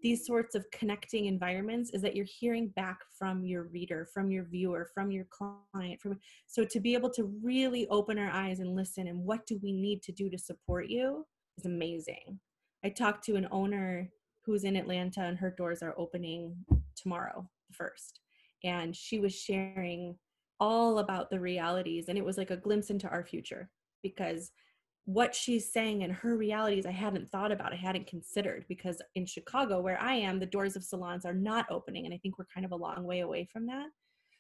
these 0.02 0.26
sorts 0.26 0.56
of 0.56 0.66
connecting 0.72 1.26
environments 1.26 1.90
is 1.90 2.02
that 2.02 2.16
you're 2.16 2.26
hearing 2.40 2.70
back 2.78 3.00
from 3.20 3.44
your 3.44 3.64
reader 3.64 4.08
from 4.14 4.32
your 4.32 4.46
viewer 4.46 4.90
from 4.94 5.12
your 5.12 5.26
client 5.26 6.00
from 6.00 6.18
so 6.48 6.64
to 6.64 6.80
be 6.80 6.94
able 6.94 7.10
to 7.10 7.26
really 7.44 7.86
open 7.90 8.18
our 8.18 8.32
eyes 8.32 8.60
and 8.60 8.74
listen 8.74 9.08
and 9.08 9.20
what 9.20 9.46
do 9.46 9.60
we 9.62 9.74
need 9.74 10.02
to 10.02 10.14
do 10.14 10.30
to 10.30 10.38
support 10.38 10.88
you 10.88 11.26
is 11.58 11.66
amazing. 11.66 12.40
I 12.86 12.90
talked 12.90 13.26
to 13.26 13.36
an 13.36 13.50
owner 13.52 14.10
who's 14.46 14.64
in 14.64 14.78
atlanta 14.78 15.22
and 15.22 15.38
her 15.38 15.52
doors 15.52 15.84
are 15.84 15.96
opening 15.98 16.56
tomorrow 16.96 17.46
the 17.70 17.76
first 17.76 18.22
and 18.64 18.96
she 18.96 19.20
was 19.20 19.36
sharing 19.36 20.16
all 20.62 21.00
about 21.00 21.30
the 21.30 21.40
realities 21.40 22.06
and 22.08 22.18
it 22.18 22.24
was 22.24 22.38
like 22.38 22.52
a 22.52 22.58
glimpse 22.58 22.90
into 22.90 23.10
our 23.10 23.26
future 23.26 23.70
because 24.04 24.52
what 25.08 25.34
she's 25.34 25.72
saying 25.72 26.04
and 26.04 26.12
her 26.12 26.36
realities 26.36 26.86
I 26.86 26.92
hadn't 26.92 27.30
thought 27.30 27.54
about, 27.54 27.72
I 27.72 27.78
hadn't 27.78 28.08
considered 28.08 28.66
because 28.68 29.02
in 29.16 29.26
Chicago, 29.26 29.80
where 29.80 30.00
I 30.02 30.16
am, 30.16 30.38
the 30.38 30.46
doors 30.46 30.76
of 30.76 30.84
salons 30.84 31.24
are 31.24 31.34
not 31.34 31.66
opening. 31.72 32.04
And 32.04 32.14
I 32.14 32.18
think 32.18 32.38
we're 32.38 32.46
kind 32.54 32.66
of 32.66 32.74
a 32.74 32.76
long 32.76 33.06
way 33.06 33.22
away 33.22 33.48
from 33.52 33.66
that. 33.68 33.88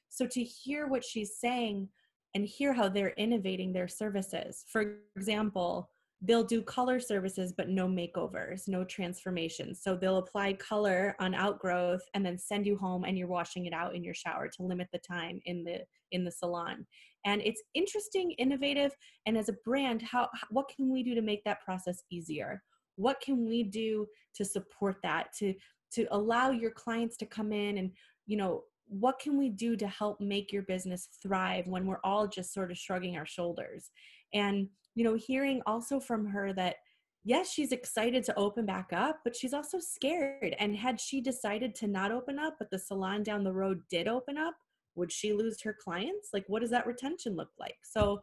So 0.09 0.27
to 0.27 0.43
hear 0.43 0.87
what 0.87 1.05
she's 1.05 1.39
saying 1.39 1.87
and 2.35 2.45
hear 2.45 2.73
how 2.73 2.89
they're 2.89 3.11
innovating 3.11 3.71
their 3.71 3.87
services, 3.87 4.65
for 4.67 4.97
example, 5.15 5.89
they'll 6.21 6.43
do 6.43 6.61
color 6.63 6.99
services 6.99 7.53
but 7.55 7.69
no 7.69 7.87
makeovers 7.87 8.67
no 8.67 8.83
transformations. 8.83 9.81
So 9.83 9.95
they'll 9.95 10.17
apply 10.17 10.53
color 10.53 11.15
on 11.19 11.35
outgrowth 11.35 12.01
and 12.13 12.25
then 12.25 12.37
send 12.37 12.65
you 12.65 12.77
home 12.77 13.03
and 13.03 13.17
you're 13.17 13.27
washing 13.27 13.65
it 13.65 13.73
out 13.73 13.95
in 13.95 14.03
your 14.03 14.15
shower 14.15 14.47
to 14.47 14.63
limit 14.63 14.87
the 14.91 14.99
time 14.99 15.39
in 15.45 15.63
the 15.63 15.81
in 16.11 16.23
the 16.23 16.31
salon. 16.31 16.85
And 17.25 17.41
it's 17.41 17.61
interesting 17.75 18.31
innovative 18.39 18.95
and 19.25 19.37
as 19.37 19.49
a 19.49 19.57
brand 19.65 20.01
how 20.01 20.27
what 20.49 20.69
can 20.75 20.91
we 20.91 21.03
do 21.03 21.13
to 21.13 21.21
make 21.21 21.43
that 21.43 21.61
process 21.61 22.01
easier? 22.09 22.63
What 22.95 23.21
can 23.21 23.47
we 23.47 23.63
do 23.63 24.07
to 24.35 24.45
support 24.45 24.97
that 25.03 25.27
to 25.39 25.53
to 25.93 26.07
allow 26.11 26.49
your 26.49 26.71
clients 26.71 27.15
to 27.17 27.25
come 27.25 27.51
in 27.51 27.77
and 27.77 27.91
you 28.25 28.37
know 28.37 28.63
what 28.89 29.19
can 29.19 29.37
we 29.37 29.49
do 29.49 29.75
to 29.75 29.87
help 29.87 30.19
make 30.21 30.51
your 30.51 30.63
business 30.63 31.09
thrive 31.21 31.67
when 31.67 31.85
we're 31.85 31.99
all 32.03 32.27
just 32.27 32.53
sort 32.53 32.71
of 32.71 32.77
shrugging 32.77 33.17
our 33.17 33.25
shoulders? 33.25 33.91
And 34.33 34.69
you 34.97 35.03
know, 35.03 35.13
hearing 35.13 35.61
also 35.67 35.99
from 35.99 36.25
her 36.25 36.51
that 36.53 36.77
yes, 37.23 37.51
she's 37.51 37.71
excited 37.71 38.23
to 38.23 38.35
open 38.35 38.65
back 38.65 38.89
up, 38.91 39.19
but 39.23 39.35
she's 39.35 39.53
also 39.53 39.77
scared. 39.79 40.55
And 40.57 40.75
had 40.75 40.99
she 40.99 41.21
decided 41.21 41.75
to 41.75 41.87
not 41.87 42.11
open 42.11 42.39
up, 42.39 42.55
but 42.57 42.71
the 42.71 42.79
salon 42.79 43.21
down 43.21 43.43
the 43.43 43.53
road 43.53 43.81
did 43.91 44.07
open 44.07 44.39
up, 44.39 44.55
would 44.95 45.11
she 45.11 45.33
lose 45.33 45.61
her 45.61 45.77
clients? 45.79 46.29
Like, 46.33 46.45
what 46.47 46.61
does 46.61 46.71
that 46.71 46.87
retention 46.87 47.35
look 47.35 47.51
like? 47.59 47.77
So, 47.83 48.21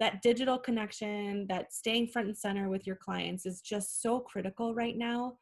that 0.00 0.22
digital 0.22 0.58
connection, 0.58 1.46
that 1.48 1.72
staying 1.72 2.08
front 2.08 2.28
and 2.28 2.36
center 2.36 2.68
with 2.68 2.86
your 2.86 2.96
clients 2.96 3.44
is 3.46 3.60
just 3.60 4.02
so 4.02 4.18
critical 4.18 4.74
right 4.74 4.96
now. 4.96 5.36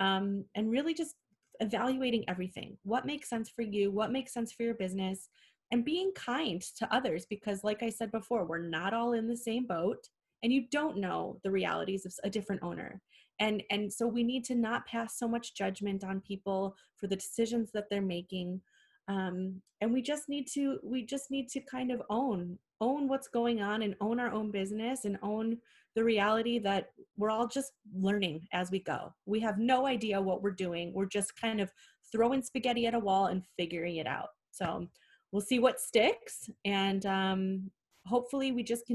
Um, 0.00 0.44
and 0.54 0.70
really 0.70 0.92
just 0.92 1.16
evaluating 1.60 2.24
everything 2.28 2.76
what 2.82 3.06
makes 3.06 3.30
sense 3.30 3.48
for 3.48 3.62
you, 3.62 3.90
what 3.90 4.12
makes 4.12 4.34
sense 4.34 4.52
for 4.52 4.64
your 4.64 4.74
business, 4.74 5.30
and 5.72 5.84
being 5.84 6.12
kind 6.14 6.60
to 6.78 6.94
others 6.94 7.26
because, 7.28 7.64
like 7.64 7.82
I 7.82 7.88
said 7.88 8.12
before, 8.12 8.44
we're 8.44 8.68
not 8.68 8.92
all 8.92 9.14
in 9.14 9.26
the 9.26 9.36
same 9.36 9.66
boat 9.66 10.08
and 10.42 10.52
you 10.52 10.66
don't 10.70 10.98
know 10.98 11.38
the 11.44 11.50
realities 11.50 12.06
of 12.06 12.14
a 12.24 12.30
different 12.30 12.62
owner. 12.62 13.00
And 13.40 13.62
and 13.70 13.92
so 13.92 14.06
we 14.06 14.22
need 14.22 14.44
to 14.46 14.54
not 14.54 14.86
pass 14.86 15.18
so 15.18 15.28
much 15.28 15.54
judgment 15.54 16.04
on 16.04 16.20
people 16.20 16.76
for 16.96 17.06
the 17.06 17.16
decisions 17.16 17.70
that 17.72 17.84
they're 17.90 18.00
making 18.02 18.60
um, 19.08 19.60
and 19.80 19.92
we 19.92 20.02
just 20.02 20.28
need 20.28 20.46
to 20.54 20.78
we 20.82 21.04
just 21.04 21.30
need 21.30 21.48
to 21.50 21.60
kind 21.60 21.90
of 21.90 22.02
own 22.10 22.58
own 22.80 23.08
what's 23.08 23.28
going 23.28 23.62
on 23.62 23.82
and 23.82 23.94
own 24.00 24.20
our 24.20 24.32
own 24.32 24.50
business 24.50 25.04
and 25.04 25.18
own 25.22 25.56
the 25.94 26.04
reality 26.04 26.58
that 26.58 26.90
we're 27.16 27.30
all 27.30 27.46
just 27.46 27.72
learning 27.94 28.46
as 28.52 28.70
we 28.70 28.80
go. 28.80 29.14
We 29.24 29.40
have 29.40 29.58
no 29.58 29.86
idea 29.86 30.20
what 30.20 30.42
we're 30.42 30.50
doing. 30.50 30.92
We're 30.92 31.06
just 31.06 31.40
kind 31.40 31.60
of 31.60 31.72
throwing 32.12 32.42
spaghetti 32.42 32.86
at 32.86 32.94
a 32.94 32.98
wall 32.98 33.26
and 33.26 33.42
figuring 33.56 33.96
it 33.96 34.06
out. 34.06 34.28
So 34.50 34.88
we'll 35.32 35.40
see 35.40 35.58
what 35.58 35.80
sticks 35.80 36.50
and 36.64 37.06
um, 37.06 37.70
hopefully 38.06 38.52
we 38.52 38.62
just 38.62 38.86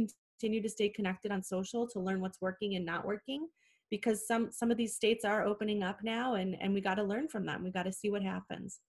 continue 0.42 0.62
to 0.62 0.70
stay 0.70 0.90
connected 0.90 1.32
on 1.32 1.44
social 1.44 1.88
to 1.88 2.00
learn 2.00 2.20
what's 2.20 2.42
working 2.42 2.76
and 2.76 2.84
not 2.84 3.06
working 3.06 3.48
because 3.92 4.26
some 4.26 4.52
some 4.52 4.72
of 4.72 4.78
these 4.78 4.96
states 4.96 5.24
are 5.24 5.46
opening 5.46 5.84
up 5.84 6.00
now 6.04 6.34
and 6.34 6.58
and 6.60 6.74
we 6.74 6.82
got 6.82 6.96
to 6.96 7.04
learn 7.04 7.28
from 7.28 7.46
them. 7.46 7.64
We 7.64 7.70
got 7.70 7.84
to 7.84 7.94
see 7.94 8.10
what 8.10 8.24
happens. 8.24 8.80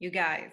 You 0.00 0.10
guys 0.10 0.52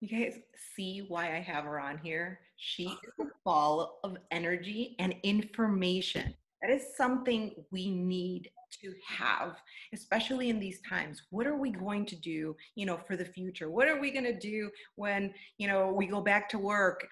you 0.00 0.08
guys 0.08 0.38
see 0.76 1.04
why 1.08 1.36
i 1.36 1.40
have 1.40 1.64
her 1.64 1.80
on 1.80 1.98
here? 1.98 2.38
She 2.56 2.84
is 2.84 3.12
a 3.20 3.24
ball 3.44 3.98
of 4.04 4.16
energy 4.30 4.94
and 5.00 5.16
information. 5.24 6.32
That 6.62 6.70
is 6.70 6.96
something 6.96 7.54
we 7.72 7.90
need 7.90 8.50
to 8.82 8.92
have 9.06 9.56
especially 9.92 10.48
in 10.48 10.60
these 10.60 10.80
times. 10.88 11.22
What 11.30 11.46
are 11.46 11.56
we 11.56 11.70
going 11.70 12.06
to 12.06 12.16
do 12.16 12.54
you 12.76 12.86
know 12.86 12.98
for 12.98 13.16
the 13.16 13.24
future? 13.24 13.68
What 13.68 13.88
are 13.88 14.00
we 14.00 14.12
going 14.12 14.24
to 14.24 14.38
do 14.38 14.70
when 14.94 15.34
you 15.58 15.66
know 15.66 15.92
we 15.92 16.06
go 16.06 16.20
back 16.20 16.48
to 16.50 16.58
work 16.58 17.04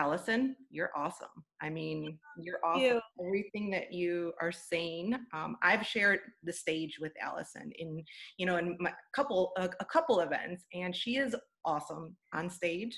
Allison, 0.00 0.56
you're 0.70 0.92
awesome. 0.96 1.28
I 1.60 1.68
mean, 1.68 2.18
you're 2.38 2.58
awesome. 2.64 2.82
You. 2.82 3.00
Everything 3.22 3.70
that 3.72 3.92
you 3.92 4.32
are 4.40 4.50
saying, 4.50 5.14
um, 5.34 5.58
I've 5.62 5.86
shared 5.86 6.20
the 6.42 6.54
stage 6.54 6.96
with 6.98 7.12
Allison 7.20 7.70
in, 7.78 8.02
you 8.38 8.46
know, 8.46 8.56
in 8.56 8.78
my 8.80 8.94
couple 9.14 9.52
a, 9.58 9.68
a 9.78 9.84
couple 9.84 10.20
events, 10.20 10.64
and 10.72 10.96
she 10.96 11.16
is 11.16 11.36
awesome 11.66 12.16
on 12.32 12.48
stage. 12.48 12.96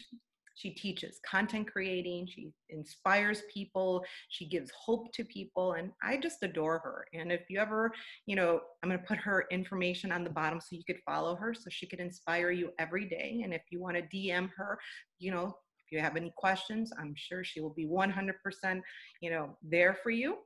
She 0.55 0.71
teaches 0.71 1.19
content 1.29 1.73
creating. 1.73 2.29
She 2.31 2.53
inspires 2.71 3.43
people. 3.53 4.05
She 4.29 4.49
gives 4.49 4.71
hope 4.71 5.13
to 5.15 5.25
people, 5.25 5.73
and 5.73 5.91
I 6.05 6.19
just 6.19 6.45
adore 6.45 6.79
her. 6.85 7.07
And 7.15 7.33
if 7.33 7.41
you 7.49 7.59
ever, 7.59 7.91
you 8.27 8.37
know, 8.37 8.61
I'm 8.85 8.91
going 8.91 9.01
to 9.01 9.07
put 9.07 9.19
her 9.19 9.47
information 9.51 10.13
on 10.13 10.23
the 10.23 10.31
bottom 10.31 10.61
so 10.61 10.77
you 10.77 10.85
could 10.87 11.01
follow 11.05 11.35
her, 11.35 11.53
so 11.53 11.65
she 11.69 11.89
could 11.89 11.99
inspire 11.99 12.53
you 12.53 12.71
every 12.79 13.07
day. 13.09 13.41
And 13.43 13.53
if 13.53 13.63
you 13.71 13.81
want 13.81 13.97
to 13.97 14.17
DM 14.17 14.51
her, 14.57 14.79
you 15.19 15.33
know, 15.33 15.57
you 15.93 16.01
have 16.01 16.17
any 16.17 16.33
questions, 16.37 16.93
I'm 16.99 17.15
sure 17.17 17.45
she 17.45 17.61
will 17.61 17.75
be 17.75 17.87
100%, 17.87 18.81
you 19.21 19.31
know, 19.31 19.57
there 19.63 19.97
for 20.03 20.11
you. 20.11 20.39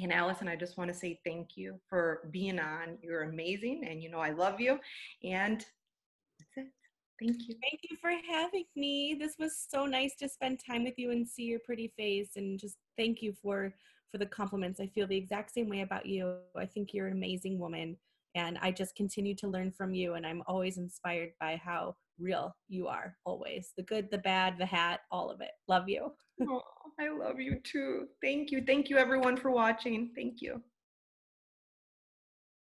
And 0.00 0.12
Allison, 0.12 0.48
I 0.48 0.56
just 0.56 0.78
want 0.78 0.88
to 0.92 0.96
say 0.96 1.20
thank 1.24 1.56
you 1.56 1.78
for 1.88 2.28
being 2.30 2.60
on. 2.60 2.98
You're 3.02 3.22
amazing, 3.22 3.84
and 3.88 4.02
you 4.02 4.10
know 4.10 4.20
I 4.20 4.30
love 4.30 4.60
you. 4.60 4.78
And 5.24 5.64
that's 6.38 6.56
it. 6.56 6.66
Thank 7.20 7.48
you. 7.48 7.56
Thank 7.60 7.80
you 7.90 7.96
for 8.00 8.12
having 8.30 8.64
me. 8.76 9.16
This 9.18 9.34
was 9.40 9.66
so 9.68 9.86
nice 9.86 10.14
to 10.20 10.28
spend 10.28 10.60
time 10.64 10.84
with 10.84 10.94
you 10.98 11.10
and 11.10 11.28
see 11.28 11.42
your 11.44 11.58
pretty 11.58 11.92
face. 11.96 12.30
And 12.36 12.60
just 12.60 12.76
thank 12.96 13.22
you 13.22 13.34
for 13.42 13.74
for 14.10 14.18
the 14.18 14.26
compliments. 14.26 14.80
I 14.80 14.86
feel 14.86 15.06
the 15.06 15.16
exact 15.16 15.52
same 15.52 15.68
way 15.68 15.82
about 15.82 16.06
you. 16.06 16.36
I 16.56 16.66
think 16.66 16.94
you're 16.94 17.08
an 17.08 17.12
amazing 17.12 17.58
woman, 17.58 17.96
and 18.34 18.58
I 18.62 18.70
just 18.70 18.94
continue 18.94 19.34
to 19.36 19.48
learn 19.48 19.72
from 19.72 19.94
you. 19.94 20.14
And 20.14 20.26
I'm 20.26 20.42
always 20.46 20.78
inspired 20.78 21.32
by 21.40 21.60
how 21.62 21.96
real 22.18 22.54
you 22.68 22.86
are 22.86 23.16
always 23.24 23.72
the 23.76 23.82
good 23.82 24.10
the 24.10 24.18
bad 24.18 24.58
the 24.58 24.66
hat 24.66 25.00
all 25.10 25.30
of 25.30 25.40
it. 25.40 25.52
Love 25.66 25.88
you. 25.88 26.12
Oh, 26.48 26.62
i 27.00 27.08
love 27.08 27.40
you 27.40 27.60
too. 27.64 28.06
Thank 28.22 28.50
you. 28.50 28.62
Thank 28.64 28.88
you 28.88 28.96
everyone 28.96 29.36
for 29.36 29.50
watching. 29.50 30.10
Thank 30.14 30.40
you 30.40 30.62